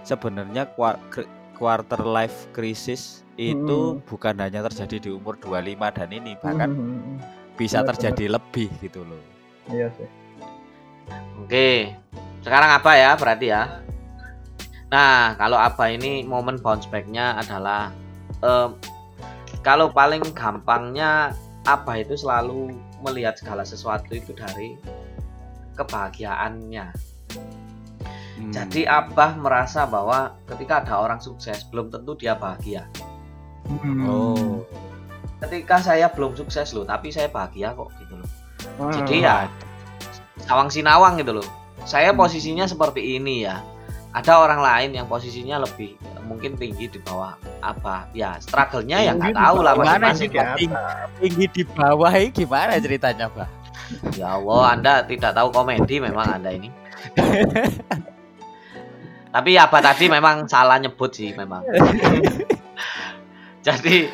[0.01, 0.69] sebenarnya
[1.59, 4.03] quarter life crisis itu Hmm.
[4.03, 7.19] bukan hanya terjadi di umur 25 dan ini bahkan Hmm,
[7.55, 9.19] bisa benar, terjadi lebih gitu loh.
[9.67, 10.07] iya sih
[11.39, 11.95] Oke,
[12.43, 13.81] sekarang apa ya berarti ya?
[14.91, 17.89] Nah, kalau apa ini momen bounce back-nya adalah
[18.41, 18.75] em,
[19.63, 21.31] kalau paling gampangnya
[21.63, 24.75] apa itu selalu melihat segala sesuatu itu dari
[25.73, 26.91] kebahagiaannya.
[28.39, 28.55] Hmm.
[28.55, 32.87] Jadi Abah merasa bahwa ketika ada orang sukses belum tentu dia bahagia.
[33.67, 33.99] Hmm.
[34.01, 34.63] oh
[35.39, 38.29] Ketika saya belum sukses loh, tapi saya bahagia kok gitu loh.
[38.75, 39.47] Ah, Jadi ya
[40.43, 41.47] sawang sinawang gitu loh.
[41.83, 42.19] Saya Hmm.
[42.19, 43.59] posisinya seperti ini ya.
[44.09, 45.93] Ada orang lain yang posisinya lebih
[46.25, 50.29] mungkin tinggi di bawah apa ya struggle-nya ya nggak Tinggi tahu lah masing-masing.
[50.29, 50.57] di atas.
[50.57, 50.77] Tinggi,
[51.19, 53.49] tinggi di bawah ini gimana ceritanya Pak?
[54.13, 56.69] Ya Allah, Anda tidak tahu komedi memang Anda ini.
[59.29, 61.61] Tapi apa tadi memang salah nyebut sih memang.
[63.65, 64.09] jadi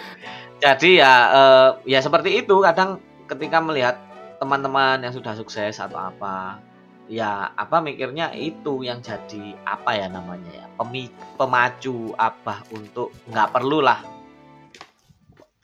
[0.59, 2.99] jadi ya eh, ya seperti itu kadang
[3.30, 3.95] ketika melihat
[4.41, 6.59] teman-teman yang sudah sukses atau apa
[7.05, 11.07] ya apa mikirnya itu yang jadi apa ya namanya ya pemi,
[11.38, 14.01] pemacu apa untuk nggak perlu lah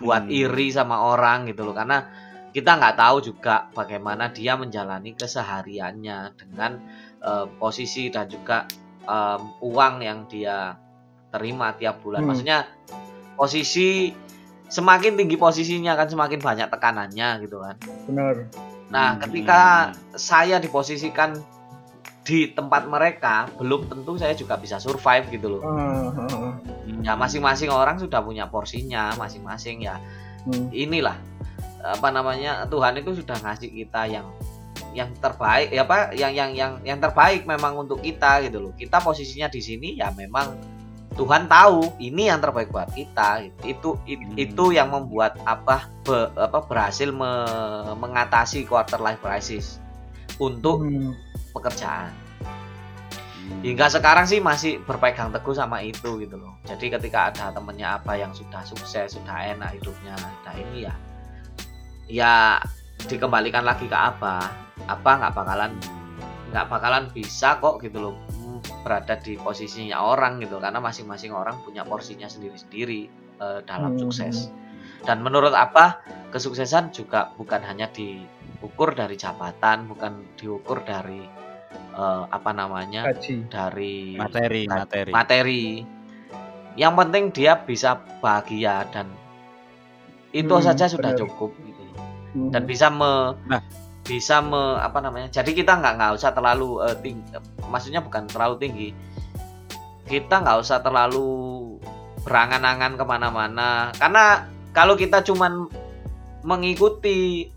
[0.02, 0.34] buat Hmm.
[0.34, 2.06] iri sama orang gitu loh karena
[2.52, 6.72] kita nggak tahu juga bagaimana dia menjalani kesehariannya dengan
[7.22, 8.66] eh, posisi dan juga
[9.02, 10.78] em, uang yang dia
[11.32, 12.30] terima tiap bulan Hmm.
[12.34, 12.68] maksudnya
[13.36, 14.12] posisi
[14.68, 17.76] semakin tinggi posisinya kan semakin banyak tekanannya gitu kan
[18.08, 18.36] benar
[18.92, 19.24] Nah, Hmm.
[19.24, 19.62] ketika
[20.20, 21.40] saya diposisikan
[22.22, 25.64] di tempat mereka, belum tentu saya juga bisa survive gitu loh.
[25.64, 26.60] Ah.
[27.02, 29.96] Ya masing-masing orang sudah punya porsinya, masing-masing ya.
[30.44, 30.68] Hmm.
[30.76, 31.16] Inilah
[31.82, 34.28] apa namanya Tuhan itu sudah ngasih kita yang
[34.92, 38.74] yang terbaik ya apa yang yang yang yang terbaik memang untuk kita gitu loh.
[38.76, 40.52] Kita posisinya di sini ya memang
[41.12, 43.44] Tuhan tahu ini yang terbaik buat kita.
[43.68, 44.36] Itu it- Hmm.
[44.40, 49.80] itu yang membuat apa be- apa berhasil me- mengatasi quarter life crisis
[50.40, 51.12] untuk Hmm.
[51.52, 52.16] pekerjaan.
[52.40, 53.60] Hmm.
[53.60, 56.56] Hingga sekarang sih masih berpegang teguh sama itu gitu loh.
[56.64, 60.96] Jadi ketika ada temennya apa yang sudah sukses, sudah enak hidupnya, nah ini ya
[62.08, 62.36] ya
[63.08, 64.38] dikembalikan lagi ke apa?
[64.86, 65.72] Apa nggak bakalan
[66.52, 68.16] nggak bakalan bisa kok gitu loh
[68.84, 73.08] berada di posisinya orang gitu karena masing-masing orang punya porsinya sendiri-sendiri
[73.40, 74.02] eh, dalam Hmm.
[74.06, 74.52] sukses.
[75.02, 81.26] Dan menurut apa kesuksesan juga bukan hanya diukur dari jabatan, bukan diukur dari
[81.92, 83.48] eh, apa namanya Gaji.
[83.50, 85.12] dari materi Nah, materi.
[85.12, 85.64] materi.
[86.76, 87.90] Yang penting dia bisa
[88.20, 89.12] bahagia dan
[90.32, 91.20] itu Hmm, saja sudah benar.
[91.28, 91.52] cukup.
[92.32, 92.50] Hmm.
[92.52, 93.62] Dan bisa me Nah.
[94.02, 95.30] bisa me apa namanya?
[95.30, 97.32] Jadi kita nggak nggak usah terlalu eh, tinggi,
[97.70, 98.90] maksudnya bukan terlalu tinggi.
[100.10, 101.62] Kita nggak usah terlalu
[102.22, 105.66] berangan-angan ke mana-mana karena kalau kita cuman
[106.46, 107.50] mengikuti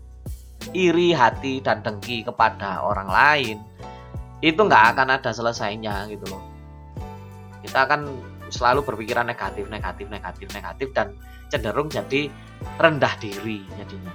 [0.73, 3.57] iri hati dan dengki kepada orang lain
[4.41, 6.41] itu nggak akan ada selesainya gitu loh
[7.61, 8.09] kita akan
[8.49, 11.13] selalu berpikiran negatif negatif negatif negatif dan
[11.49, 12.29] cenderung jadi
[12.81, 14.13] rendah diri jadinya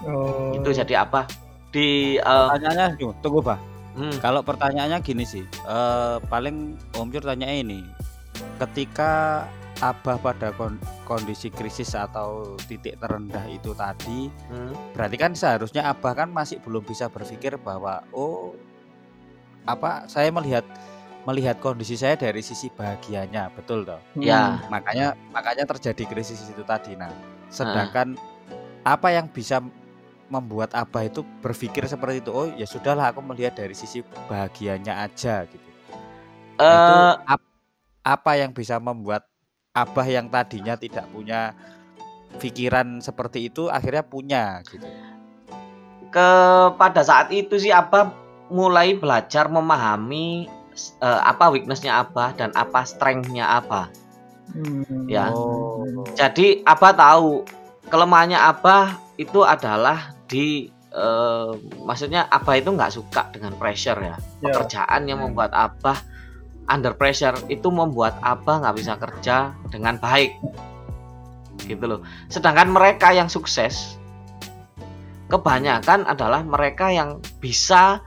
[0.00, 0.56] Oh.
[0.56, 1.28] itu jadi apa
[1.70, 3.58] di eh, Pertanyaannya tunggu, Bah.
[3.94, 7.84] hmm, Kalau pertanyaannya gini sih, eh, paling Om Jur tanya ini,
[8.58, 9.44] ketika
[9.80, 16.12] Abah pada kon- kondisi krisis atau titik terendah itu tadi, hmm, berarti kan seharusnya Abah
[16.12, 18.52] kan masih belum bisa berpikir bahwa oh
[19.64, 20.64] apa saya melihat
[21.24, 24.00] melihat kondisi saya dari sisi bahagianya, betul toh?
[24.16, 24.24] Hmm.
[24.24, 26.96] ya Makanya makanya terjadi krisis itu tadi.
[26.96, 27.12] Nah,
[27.48, 28.16] sedangkan
[28.84, 29.60] apa yang bisa
[30.30, 32.30] membuat Abah itu berpikir seperti itu?
[32.30, 34.00] Oh, ya sudahlah aku melihat dari sisi
[34.30, 35.68] bahagianya aja gitu.
[36.56, 37.50] Nah, itu eh, ap-
[38.06, 39.26] apa yang bisa membuat
[39.74, 41.54] Abah yang tadinya tidak punya
[42.38, 44.86] pikiran seperti itu akhirnya punya gitu.
[46.14, 46.30] ke
[46.78, 48.14] pada saat itu sih Abah
[48.50, 50.46] mulai belajar memahami
[51.02, 53.90] eh, apa weaknessnya Abah dan apa strengthnya Abah
[54.54, 55.06] Hmm.
[55.06, 55.30] Ya.
[55.30, 56.02] Oh.
[56.18, 57.46] Jadi Abah tahu
[57.90, 61.52] kelemahannya Abah itu adalah di eh,
[61.86, 64.18] maksudnya Abah itu nggak suka dengan pressure ya.
[64.42, 64.50] Ya.
[64.50, 65.30] Pekerjaan yang Hmm.
[65.30, 65.98] membuat Abah
[66.66, 70.34] under pressure itu membuat Abah nggak bisa kerja dengan baik
[71.62, 72.00] gitu loh.
[72.26, 73.94] Sedangkan mereka yang sukses
[75.30, 78.02] kebanyakan adalah mereka yang bisa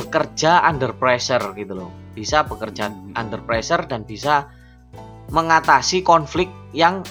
[0.00, 1.92] bekerja under pressure gitu loh.
[2.16, 3.12] Bisa bekerja Hmm.
[3.20, 4.48] under pressure dan bisa
[5.28, 7.04] mengatasi konflik yang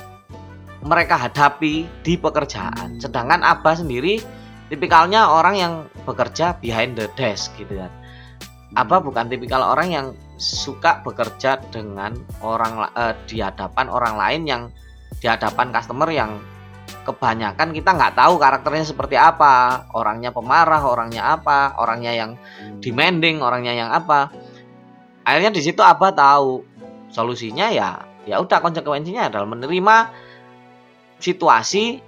[0.81, 2.97] mereka hadapi di pekerjaan.
[2.97, 5.73] Sedangkan Abah sendiri tipikalnya orang yang
[6.07, 7.91] bekerja behind the desk gitu kan.
[8.73, 10.07] Abah bukan tipikal orang yang
[10.41, 14.61] suka bekerja dengan orang eh, di hadapan orang lain yang
[15.21, 16.41] di hadapan customer yang
[17.03, 22.31] kebanyakan kita nggak tahu karakternya seperti apa, orangnya pemarah, orangnya apa, orangnya yang
[22.81, 24.33] demanding, orangnya yang apa.
[25.23, 26.65] Akhirnya di situ Abah tahu
[27.13, 29.95] solusinya ya ya udah konsekuensinya adalah menerima
[31.19, 31.99] situasi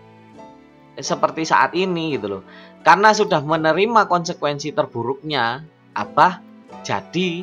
[1.00, 2.44] seperti saat ini gitu loh.
[2.86, 5.66] Karena sudah menerima konsekuensi terburuknya,
[5.96, 6.44] Abah
[6.86, 7.42] jadi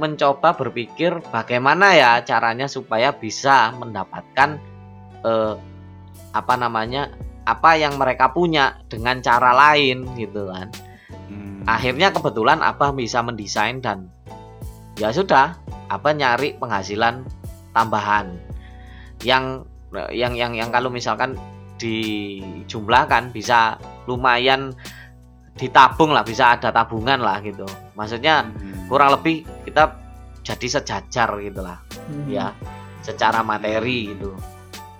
[0.00, 4.58] mencoba berpikir bagaimana ya caranya supaya bisa mendapatkan
[5.22, 5.54] eh,
[6.34, 7.12] apa namanya
[7.46, 10.70] apa yang mereka punya dengan cara lain gitu kan
[11.30, 11.62] Hmm.
[11.66, 14.10] akhirnya kebetulan Abah bisa mendesain dan
[14.98, 15.58] ya sudah
[15.90, 17.22] Abah nyari penghasilan
[17.70, 18.34] tambahan
[19.22, 19.66] yang
[20.14, 21.38] yang yang yang kalau misalkan
[21.80, 24.76] dijumlahkan bisa lumayan
[25.56, 27.64] ditabung lah bisa ada tabungan lah gitu
[27.96, 28.86] maksudnya Hmm.
[28.88, 29.96] kurang lebih kita
[30.44, 32.28] jadi sejajar gitulah Hmm.
[32.28, 32.52] ya
[33.00, 34.36] secara materi gitu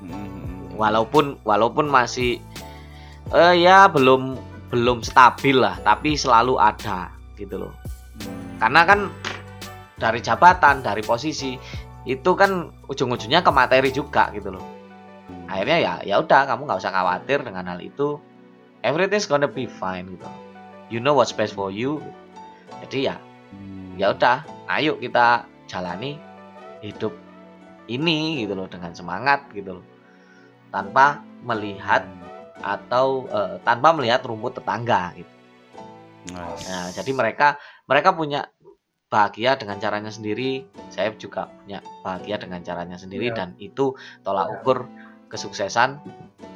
[0.01, 0.73] Hmm.
[0.77, 2.41] walaupun walaupun masih
[3.31, 4.41] eh ya belum
[4.73, 7.75] belum stabil lah tapi selalu ada gitu loh
[8.21, 8.57] Hmm.
[8.61, 9.01] karena kan
[10.01, 11.61] dari jabatan dari posisi
[12.09, 14.80] itu kan ujung-ujungnya ke materi juga gitu loh.
[15.51, 18.21] Akhirnya ya ya udah kamu nggak usah khawatir dengan hal itu
[18.87, 20.29] everything's gonna be fine gitu
[20.89, 21.99] you know what's best for you
[22.87, 23.17] jadi ya
[24.01, 26.17] ya udah ayo kita jalani
[26.81, 27.13] hidup
[27.91, 29.87] ini gitu loh dengan semangat gitu loh
[30.71, 32.07] tanpa melihat
[32.61, 35.33] atau eh, tanpa melihat rumput tetangga gitu.
[36.31, 36.69] Nice.
[36.69, 37.57] Nah, jadi mereka
[37.89, 38.47] mereka punya
[39.11, 40.63] bahagia dengan caranya sendiri,
[40.93, 43.37] saya juga punya bahagia dengan caranya sendiri Iya.
[43.43, 44.87] dan itu tolak ukur
[45.31, 46.03] kesuksesan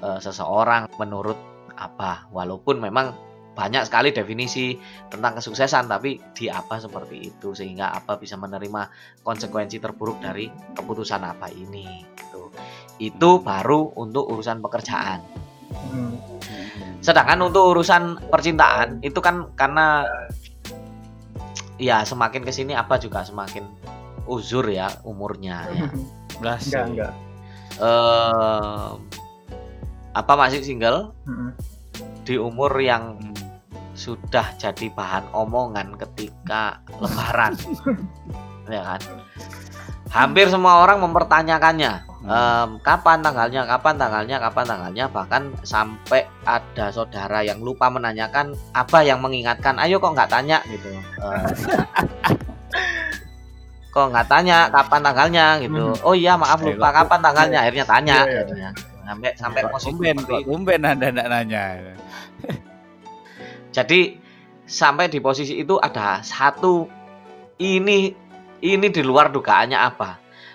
[0.02, 1.38] eh, seseorang menurut
[1.78, 2.26] apa.
[2.34, 3.14] Walaupun memang
[3.54, 4.74] banyak sekali definisi
[5.06, 8.90] tentang kesuksesan tapi di apa seperti itu sehingga apa bisa menerima
[9.22, 12.50] konsekuensi terburuk dari keputusan apa ini gitu.
[12.98, 15.22] Itu baru untuk urusan pekerjaan.
[16.98, 20.02] Sedangkan untuk urusan percintaan itu kan karena
[21.78, 23.62] ya semakin ke sini apa juga semakin
[24.26, 25.86] uzur ya umurnya ya.
[26.42, 27.14] Enggak enggak
[27.80, 28.88] Eh,
[30.14, 31.10] apa masih single?
[31.26, 31.52] Hmm.
[32.24, 33.20] di umur yang
[33.92, 37.54] sudah jadi bahan omongan ketika lebaran.
[38.64, 39.00] Ya kan?
[40.08, 42.00] Hampir semua orang mempertanyakannya.
[42.24, 45.04] Em, kapan tanggalnya kapan tanggalnya kapan tanggalnya?
[45.12, 49.76] Bahkan sampai ada saudara yang lupa menanyakan apa yang mengingatkan?
[49.76, 50.96] Ayo kok nggak tanya gitu.
[50.96, 51.44] Eh,
[53.94, 56.02] kok nggak tanya kapan tanggalnya gitu Hmm.
[56.02, 58.40] oh iya maaf lupa kok- kapan tanggalnya akhirnya tanya Iya, iya.
[58.40, 58.70] gitu ya.
[59.04, 60.48] sampai sampai Kok posisi tumben, seperti kok itu.
[60.50, 61.62] tumben anda ndak nanya.
[63.70, 64.00] Jadi
[64.64, 66.88] sampai di posisi itu ada satu
[67.58, 68.10] ini
[68.60, 70.14] ini di luar dugaannya Abah.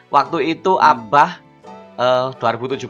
[0.09, 0.89] Waktu itu Hmm.
[1.07, 1.37] Abah
[1.95, 2.89] eh, 2017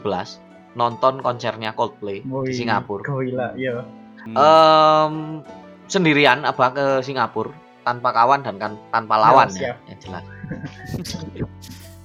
[0.72, 3.04] nonton konsernya Coldplay Woi, di Singapura.
[3.04, 3.84] Gila, iya.
[4.20, 4.34] Hmm.
[4.34, 5.14] Em,
[5.86, 10.24] sendirian Abah ke Singapura tanpa kawan dan kan tanpa lawan Ya, ya, yang jelas.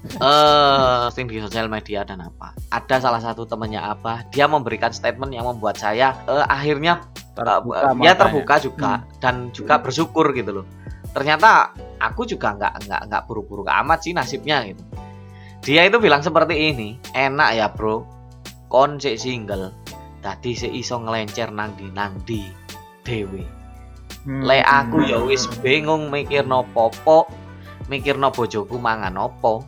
[0.06, 2.54] Eh posting di sosial media dan apa?
[2.70, 4.22] Ada salah satu temannya apa?
[4.30, 7.02] Dia memberikan statement yang membuat saya eh, akhirnya
[7.36, 8.14] Terbuka ya matanya.
[8.16, 10.66] terbuka juga dan juga bersyukur gitu loh.
[11.12, 14.84] Ternyata aku juga nggak nggak nggak buruk-buruk amat sih nasibnya gitu.
[15.66, 18.06] Dia itu bilang seperti ini enak ya bro.
[18.70, 19.74] Kon sik single
[20.22, 22.46] tadi si iso ngelencer nang di nang di
[23.06, 23.66] dewe
[24.26, 25.10] Hmm, le aku hmm.
[25.14, 27.30] ya wis bingung mikir no popo
[27.88, 29.66] mikir no bojoku mangan opo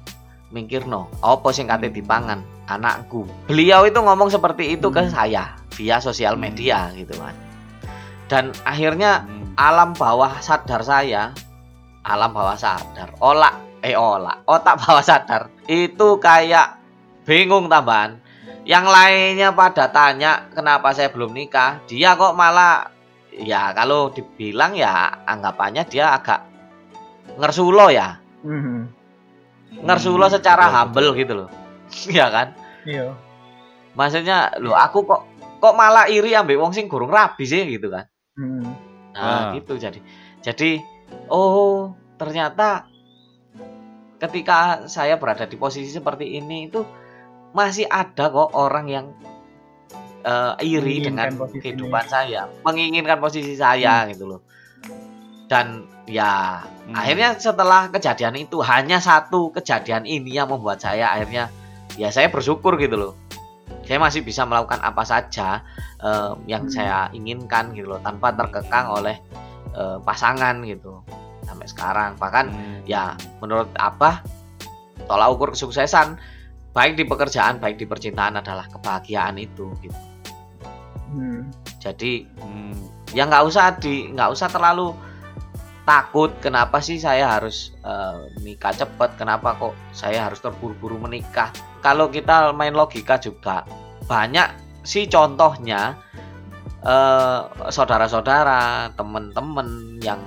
[0.50, 2.42] mikir no opo sing kate dipangan?
[2.68, 3.24] Anakku.
[3.48, 5.14] Beliau itu ngomong seperti itu ke Hmm.
[5.14, 6.44] saya via sosial Hmm.
[6.52, 7.36] media gitu kan
[8.28, 9.56] dan akhirnya Hmm.
[9.56, 11.32] alam bawah sadar saya
[12.04, 16.80] alam bawah sadar olah eh olah otak bawah sadar itu kayak
[17.28, 18.20] bingung tambahan.
[18.68, 21.80] Yang lainnya pada tanya kenapa saya belum nikah?
[21.88, 22.92] Dia kok malah
[23.32, 26.44] ya kalau dibilang ya anggapannya dia agak
[27.36, 28.88] ngersulo ya Hmm,
[29.84, 31.50] ngersulo Hmm, secara betul, humble gitu loh
[32.18, 32.56] ya kan
[32.88, 33.12] Iya.
[33.94, 35.22] maksudnya lo aku kok
[35.58, 38.08] kok malah iri ambek wong sing gurung rabi sih gitu kan
[38.38, 38.70] Hmm.
[39.18, 39.58] Nah, Ah.
[39.58, 39.98] gitu jadi.
[40.46, 40.78] Jadi
[41.26, 41.90] oh,
[42.22, 42.86] ternyata
[44.18, 46.86] ketika saya berada di posisi seperti ini itu
[47.50, 49.06] masih ada kok orang yang
[50.22, 54.14] eh, iri dengan kehidupan saya, menginginkan posisi saya Hmm.
[54.14, 54.42] gitu loh.
[55.48, 56.96] Dan ya Hmm.
[56.96, 61.52] akhirnya setelah kejadian itu hanya satu kejadian ini yang membuat saya akhirnya
[62.00, 63.14] ya saya bersyukur gitu loh.
[63.84, 65.64] Saya masih bisa melakukan apa saja
[65.98, 66.74] eh, yang Hmm.
[66.76, 69.18] saya inginkan gitu loh tanpa terkekang oleh
[69.74, 71.02] eh, pasangan gitu
[71.44, 72.84] sampai sekarang bahkan Hmm.
[72.84, 74.20] ya menurut apa
[75.08, 76.20] tolak ukur kesuksesan
[76.72, 79.98] baik di pekerjaan baik di percintaan adalah kebahagiaan itu gitu
[81.08, 81.48] Hmm.
[81.80, 82.76] jadi Hmm.
[83.16, 84.92] ya nggak usah di nggak usah terlalu
[85.88, 89.16] takut kenapa sih saya harus eh, nikah cepet?
[89.16, 91.56] Kenapa kok saya harus terburu-buru menikah?
[91.80, 93.64] Kalau kita main logika juga
[94.04, 94.52] banyak
[94.84, 95.96] sih contohnya
[96.84, 97.40] eh,
[97.72, 100.20] saudara-saudara temen-temen yang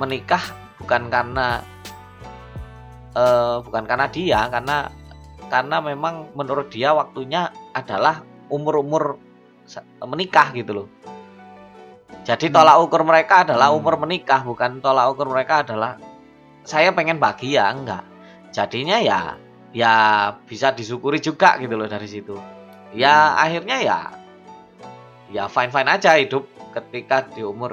[0.00, 0.40] menikah
[0.80, 1.60] bukan karena
[3.12, 4.88] eh, bukan karena dia karena
[5.52, 9.20] karena memang menurut dia waktunya adalah umur-umur
[10.00, 10.88] menikah gitu loh
[12.28, 12.54] jadi Hmm.
[12.60, 13.80] tolak ukur mereka adalah Hmm.
[13.80, 15.96] umur menikah, bukan tolak ukur mereka adalah
[16.60, 18.04] saya pengen bahagia, enggak.
[18.52, 19.40] Jadinya ya
[19.72, 19.92] ya
[20.44, 22.36] bisa disyukuri juga gitu loh dari situ.
[22.92, 23.98] Ya akhirnya ya
[25.32, 26.44] ya fine fine aja hidup
[26.76, 27.72] ketika di umur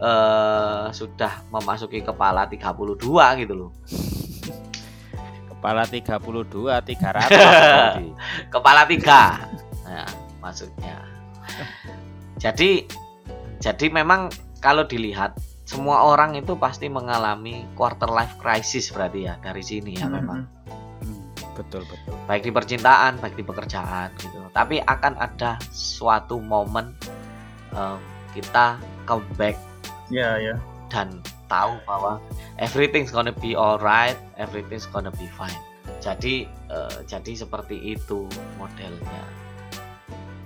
[0.00, 3.72] eh, sudah memasuki kepala 32 gitu loh.
[5.52, 8.08] Kepala 32 300 berarti.
[8.48, 9.44] Kepala tiga.
[9.84, 10.08] Nah,
[10.40, 11.04] maksudnya.
[12.40, 12.88] Jadi
[13.60, 19.62] jadi memang kalau dilihat semua orang itu pasti mengalami quarter life crisis berarti ya dari
[19.62, 20.16] sini ya Hmm.
[20.16, 20.40] memang
[21.00, 21.22] Hmm,
[21.54, 22.12] betul betul.
[22.26, 26.90] baik di percintaan baik di pekerjaan gitu tapi akan ada suatu momen
[27.70, 28.00] em,
[28.32, 29.54] kita comeback
[30.10, 30.58] Ya, ya.
[30.90, 32.18] dan tahu bahwa
[32.58, 35.54] everything's gonna be alright everything's gonna be fine
[36.02, 38.26] jadi eh, jadi seperti itu
[38.58, 39.22] modelnya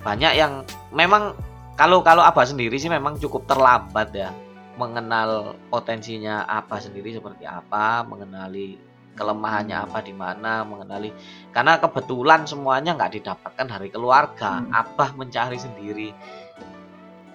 [0.01, 0.61] banyak yang
[0.93, 1.33] memang
[1.75, 4.31] kalau kalau abah sendiri sih memang cukup terlambat ya
[4.75, 8.75] mengenal potensinya apa sendiri seperti apa mengenali
[9.15, 11.07] kelemahannya apa di mana mengenali
[11.55, 14.59] karena kebetulan semuanya nggak didapatkan dari keluarga.
[14.59, 14.71] Hmm.
[14.71, 16.11] abah mencari sendiri.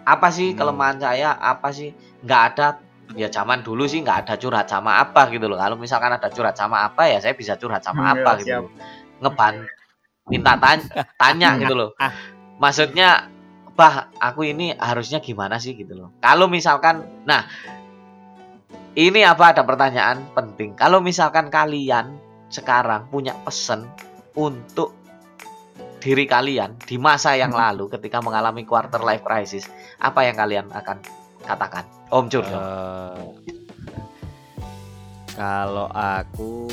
[0.04, 0.58] Apa sih Hmm.
[0.60, 1.32] kelemahan saya?
[1.36, 1.92] Apa sih?
[2.20, 2.66] Nggak ada.
[3.16, 5.56] Ya zaman dulu sih nggak ada curhat sama apa gitu loh.
[5.56, 8.46] Kalau misalkan ada curhat sama apa ya saya bisa curhat sama Hmm, apa ya, gitu.
[8.46, 8.62] siap.
[8.62, 8.72] loh.
[9.20, 9.54] ngeban
[10.28, 10.84] minta tanya
[11.16, 11.90] tanya gitu loh.
[12.60, 13.24] Maksudnya
[13.80, 17.48] bah aku ini harusnya gimana sih gitu loh kalau misalkan nah
[18.92, 22.20] ini apa ada pertanyaan penting kalau misalkan kalian
[22.52, 23.88] sekarang punya pesan
[24.36, 24.92] untuk
[25.96, 27.60] diri kalian di masa yang Hmm.
[27.60, 29.64] lalu ketika mengalami quarter life crisis
[29.96, 31.00] apa yang kalian akan
[31.44, 32.60] katakan Om Cur dong.
[32.60, 33.20] Eh,
[35.38, 36.68] kalau aku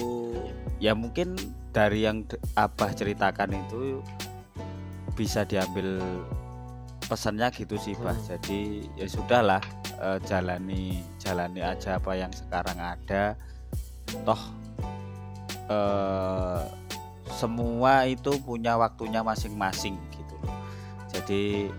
[0.82, 1.38] ya mungkin
[1.72, 2.26] dari yang
[2.58, 4.02] Abah ceritakan itu
[5.14, 6.02] bisa diambil
[7.08, 8.14] pesannya gitu sih Bah.
[8.14, 8.28] Hmm.
[8.36, 9.64] Jadi ya sudahlah
[9.98, 13.34] eh, jalani jalani aja apa yang sekarang ada.
[14.28, 14.42] Toh
[15.72, 16.62] eh,
[17.32, 20.58] semua itu punya waktunya masing-masing gitu loh.
[21.12, 21.72] Jadi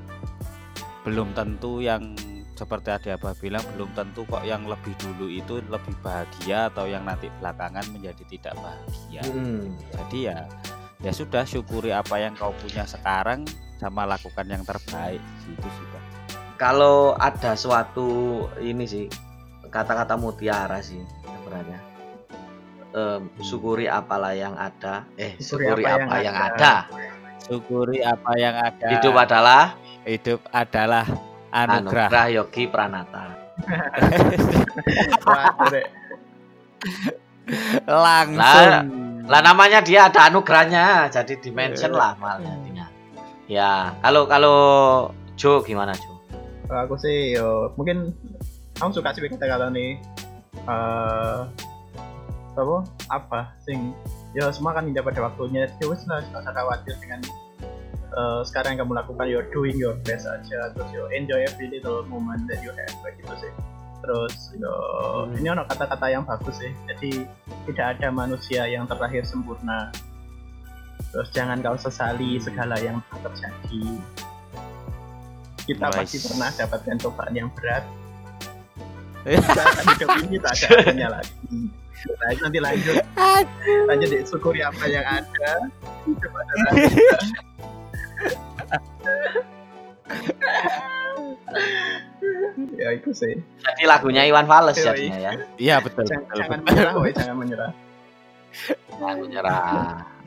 [1.04, 2.16] belum tentu yang
[2.58, 7.06] seperti ada Abah bilang belum tentu kok yang lebih dulu itu lebih bahagia atau yang
[7.06, 9.22] nanti belakangan menjadi tidak bahagia.
[9.30, 9.78] Hmm.
[9.94, 10.38] Jadi ya
[10.98, 13.46] ya sudah syukuri apa yang kau punya sekarang
[13.78, 16.02] sama lakukan yang terbaik gitu sih Pak.
[16.56, 18.08] kalau ada suatu
[18.58, 19.06] ini sih
[19.68, 21.80] kata-kata mutiara sih sebenarnya
[22.90, 26.54] em, syukuri apalah yang ada eh Syukuri syukuri apa apa, yang yang ada.
[26.56, 26.74] ada,
[27.38, 28.86] Syukuri apa yang ada.
[28.90, 29.64] hidup adalah
[30.00, 31.04] Hidup adalah
[31.50, 32.08] anugerah.
[32.08, 33.24] anugerah Yogi Pranata.
[37.86, 38.70] Langsung.
[39.28, 42.00] lah namanya dia ada anugerahnya jadi dimension Iya.
[42.00, 42.67] lah malah jadinya
[43.49, 44.57] ya kalau kalau
[45.38, 46.12] Jo gimana Jo?
[46.68, 48.12] Kalau aku sih yo mungkin
[48.76, 49.96] aku suka sih kata-kata nih
[50.68, 51.40] eh
[52.59, 53.94] apa apa sing
[54.34, 55.70] ya semua kan indah pada waktunya.
[55.78, 57.20] Ya wes lah nggak usah khawatir dengan
[58.18, 60.74] eh, sekarang yang kamu lakukan you're doing your best aja.
[60.74, 63.53] Terus yo enjoy every little moment that you have kayak gitu sih.
[64.03, 64.74] Terus yo
[65.24, 65.38] Hmm.
[65.38, 66.74] ini ono kata-kata yang bagus sih.
[66.90, 67.24] Jadi
[67.70, 69.94] tidak ada manusia yang terlahir sempurna
[71.12, 73.86] terus jangan kau sesali segala yang telah terjadi.
[75.68, 75.96] Kita Nice.
[76.01, 77.84] pasti pernah dapatkan cobaan yang berat.
[79.44, 81.34] Saat hidup ini tak ada artinya lagi.
[81.99, 82.96] Nah, nanti lanjut.
[83.90, 85.51] Lanjut deh syukuri apa yang ada.
[86.07, 86.72] Hidup adalah
[92.78, 93.34] ya itu sih.
[93.42, 95.32] Jadi lagunya Iwan Fals jadinya ya.
[95.59, 96.07] Iya betul.
[96.07, 96.72] jangan, betul, jangan betul.
[96.72, 97.70] menyerah woy, jangan menyerah.
[98.99, 100.17] Lagu nyerah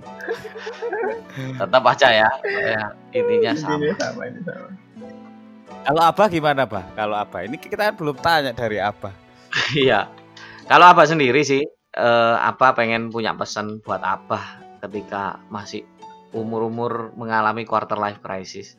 [1.62, 2.84] tetap aja ya ya
[3.16, 4.70] intinya sama Intinya sama ini sama
[5.82, 6.86] Kalau apa gimana, Bah?
[6.94, 7.42] Kalau apa?
[7.42, 9.10] Ini kita kan belum tanya dari apa.
[9.74, 10.06] Iya.
[10.70, 11.66] Kalau Abah sendiri sih,
[11.98, 15.82] eh, apa pengen punya pesan buat Abah ketika masih
[16.38, 18.78] umur-umur mengalami quarter life crisis.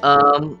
[0.00, 0.56] Em,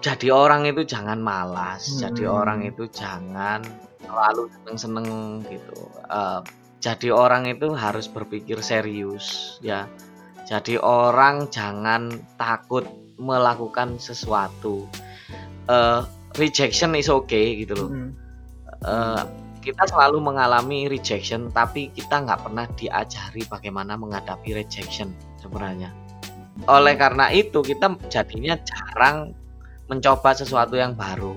[0.00, 2.40] jadi orang itu jangan malas, jadi Hmm.
[2.40, 3.60] orang itu jangan
[4.00, 5.08] terlalu seneng-seneng
[5.52, 5.78] gitu.
[6.08, 6.40] Eh,
[6.80, 9.84] jadi orang itu harus berpikir serius ya.
[10.48, 12.10] Jadi orang jangan
[12.40, 12.88] takut
[13.20, 14.88] melakukan sesuatu.
[15.68, 16.00] Eh,
[16.40, 17.90] rejection is okay gitu loh.
[17.92, 18.10] Hmm.
[18.80, 19.22] Eh,
[19.60, 25.92] kita selalu mengalami rejection, tapi kita nggak pernah diajari bagaimana menghadapi rejection sebenarnya.
[26.64, 29.36] Oleh karena itu kita jadinya jarang
[29.86, 31.36] mencoba sesuatu yang baru.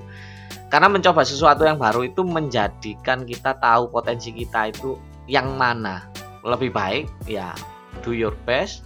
[0.71, 4.97] Karena mencoba sesuatu yang baru itu menjadikan kita tahu potensi kita itu
[5.27, 6.07] yang mana.
[6.43, 7.55] Lebih baik ya
[8.03, 8.83] do your best,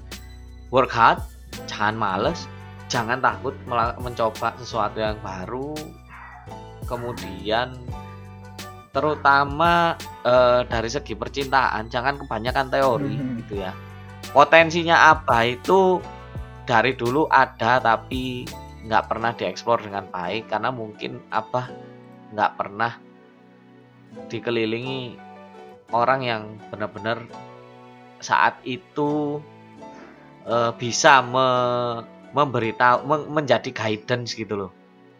[0.69, 1.17] work hard,
[1.65, 2.45] jangan males,
[2.85, 3.57] jangan takut
[3.97, 5.73] mencoba sesuatu yang baru.
[6.85, 7.73] Kemudian
[8.93, 13.33] terutama eh, dari segi percintaan jangan kebanyakan teori Mhm.
[13.45, 13.71] gitu ya.
[14.33, 16.01] Potensinya apa itu
[16.67, 18.43] dari dulu ada tapi
[18.83, 21.71] nggak pernah dieksplor dengan baik karena mungkin apa
[22.35, 22.91] nggak pernah
[24.27, 25.15] dikelilingi
[25.91, 27.23] orang yang benar-benar
[28.19, 29.39] saat itu
[30.43, 34.71] eh, bisa me- memberitahu men- menjadi guidance gitu loh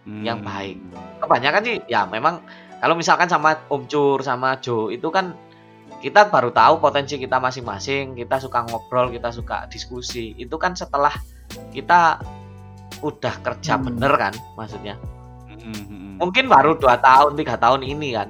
[0.08, 0.48] yang Hmm.
[0.48, 0.78] baik.
[1.20, 2.40] kebanyakan sih ya memang
[2.80, 5.36] kalau misalkan sama Om Cur sama Jo itu kan
[6.00, 11.12] kita baru tahu potensi kita masing-masing kita suka ngobrol kita suka diskusi itu kan setelah
[11.74, 12.24] kita
[13.04, 13.92] udah kerja Hmm.
[13.92, 14.96] bener kan maksudnya
[15.48, 16.14] Hmm, hmm, hmm.
[16.24, 18.30] mungkin baru dua tahun tiga tahun ini kan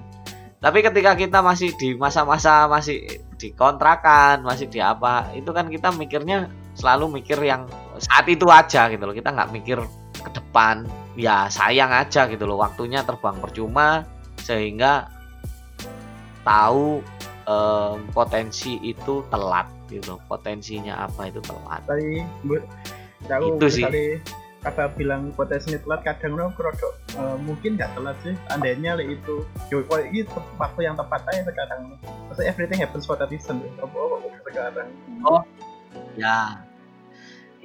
[0.58, 5.94] tapi ketika kita masih di masa-masa masih di kontrakan masih di apa itu kan kita
[5.94, 7.66] mikirnya selalu mikir yang
[7.98, 9.16] saat itu aja gitu loh.
[9.18, 9.82] Kita nggak mikir
[10.22, 10.86] ke depan.
[11.18, 12.62] Ya sayang aja gitu loh.
[12.62, 14.06] Waktunya terbang percuma
[14.38, 15.10] sehingga
[16.46, 17.02] tahu
[17.50, 21.82] em, potensi itu telat gitu potensinya apa itu telat.
[21.90, 22.56] Tadi bu,
[23.58, 23.84] Itu sih.
[24.68, 29.48] Kata bilang potensinya telat kadang no kerodok eh, mungkin nggak telat sih andainya le itu
[29.72, 30.28] yo oh, ini
[30.60, 31.96] waktu yang tepat aja sekarang
[32.28, 33.72] maksudnya everything happens for a reason ya.
[33.80, 34.88] apa apa sekarang
[36.20, 36.68] ya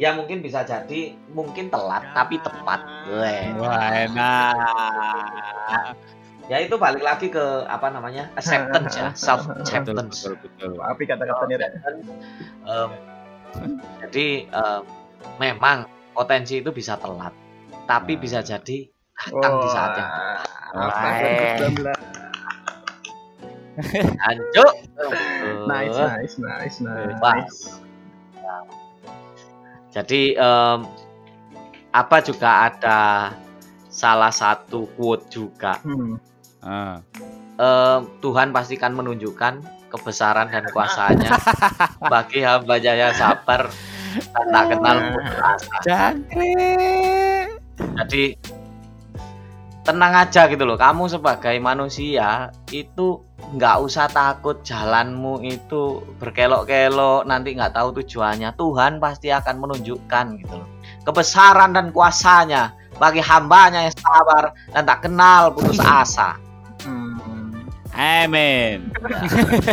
[0.01, 2.81] ya mungkin bisa jadi mungkin telat tapi tepat.
[3.61, 4.57] Wah, enak.
[6.51, 10.73] ya itu balik lagi ke apa namanya acceptance ya self Betul, acceptance betul, betul.
[10.83, 11.73] api kata-katanya Rek.
[12.67, 12.91] Em,
[14.03, 14.83] jadi em,
[15.39, 17.33] memang potensi itu bisa telat
[17.89, 18.21] tapi Nah.
[18.21, 18.79] bisa jadi
[19.19, 20.11] datang di saat yang
[20.73, 21.21] Wah.
[21.61, 21.85] 2019.
[24.21, 24.75] lanjut
[25.69, 26.79] nice nice nice
[27.21, 27.35] Wah.
[27.37, 27.61] nice
[29.93, 30.79] jadi em,
[31.93, 33.01] apa juga ada
[33.93, 36.17] salah satu quote juga hmm.
[36.63, 39.61] Em, Tuhan pastikan menunjukkan
[39.93, 41.37] kebesaran dan kuasanya
[42.13, 43.69] bagi hambanya yang sabar
[44.53, 45.75] tak kenal putus asa.
[45.85, 47.47] Jangkrik.
[48.03, 48.25] Jadi
[49.83, 50.79] tenang aja gitu loh.
[50.79, 58.55] Kamu sebagai manusia itu nggak usah takut jalanmu itu berkelok-kelok nanti nggak tahu tujuannya.
[58.55, 60.69] Tuhan pasti akan menunjukkan gitu loh.
[61.03, 66.39] Kebesaran dan kuasanya bagi hambanya yang sabar dan tak kenal putus asa.
[66.87, 67.19] Hmm.
[67.93, 68.89] Amin.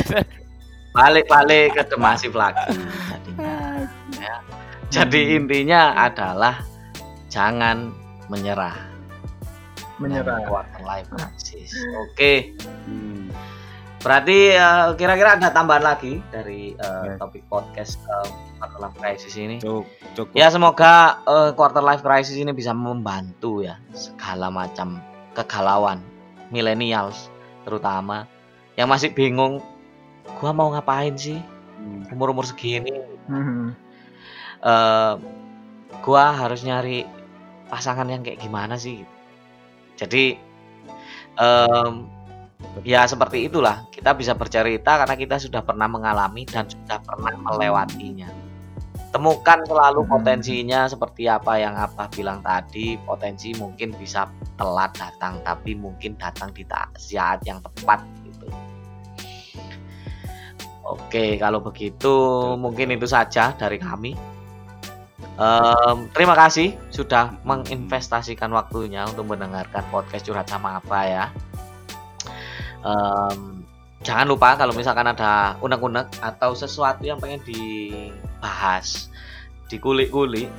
[0.97, 2.75] Balik-balik ke demasif lagi.
[4.89, 5.37] Jadi Hmm.
[5.45, 6.65] intinya adalah
[7.29, 7.93] jangan
[8.27, 8.89] menyerah.
[9.99, 11.75] menyerah Quarter life crisis.
[11.99, 12.55] Oke,
[12.87, 13.27] Hmm.
[13.99, 17.19] berarti eh, kira-kira ada tambahan lagi dari eh, Ya.
[17.19, 19.59] topik podcast eh, quarter life crisis ini.
[19.59, 20.31] Cukup.
[20.31, 25.03] Ya semoga eh, quarter life crisis ini bisa membantu ya segala macam
[25.35, 25.99] kegalauan
[26.47, 27.27] millennials
[27.61, 28.23] terutama
[28.73, 29.59] yang masih bingung
[30.39, 31.43] gua mau ngapain sih
[31.75, 32.07] Hmm.
[32.09, 33.75] umur-umur segini Mhm.
[34.59, 35.13] Eh
[36.03, 37.03] gua harus nyari
[37.69, 39.05] pasangan yang kayak gimana sih?
[39.99, 40.35] Jadi
[41.37, 41.93] em,
[42.83, 43.85] ya seperti itulah.
[43.91, 48.27] Kita bisa bercerita karena kita sudah pernah mengalami dan sudah pernah melewatinya.
[49.09, 50.11] Temukan selalu Hmm.
[50.21, 52.95] potensinya seperti apa yang apa bilang tadi.
[53.01, 54.29] Potensi mungkin bisa
[54.59, 56.63] telat datang tapi mungkin datang di
[56.95, 58.47] saat yang tepat gitu.
[60.85, 62.13] Oke kalau begitu
[62.57, 64.13] mungkin itu saja dari kami
[65.39, 71.25] Em, terima kasih sudah menginvestasikan waktunya untuk mendengarkan podcast curhat sama apa ya.
[72.83, 73.63] Em,
[74.03, 79.07] jangan lupa kalau misalkan ada unek-unek atau sesuatu yang pengen dibahas,
[79.71, 80.51] dikulik-kulik,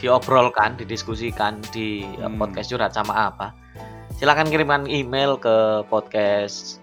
[0.00, 2.40] diobrolkan, didiskusikan di eh, Hmm.
[2.40, 3.52] podcast curhat sama apa,
[4.16, 6.80] silakan kirimkan email ke podcast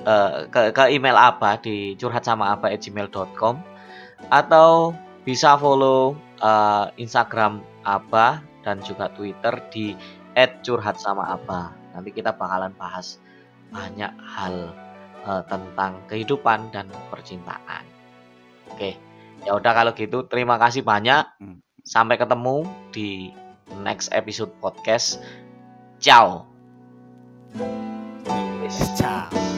[0.00, 3.60] eh, ke, ke email apa di curhat sama apa gmail.com
[4.32, 4.96] atau
[5.26, 9.98] bisa follow uh, Instagram Abah dan juga Twitter di
[10.38, 11.98] @curhatsamaabah.
[11.98, 13.18] Nanti kita bakalan bahas
[13.74, 14.70] banyak hal
[15.26, 17.82] uh, tentang kehidupan dan percintaan.
[18.70, 18.94] Oke,
[19.42, 21.26] ya udah kalau gitu terima kasih banyak.
[21.42, 21.58] Hmm.
[21.82, 23.34] Sampai ketemu di
[23.82, 25.18] next episode podcast.
[25.98, 26.46] Ciao.
[28.94, 29.55] Ciao.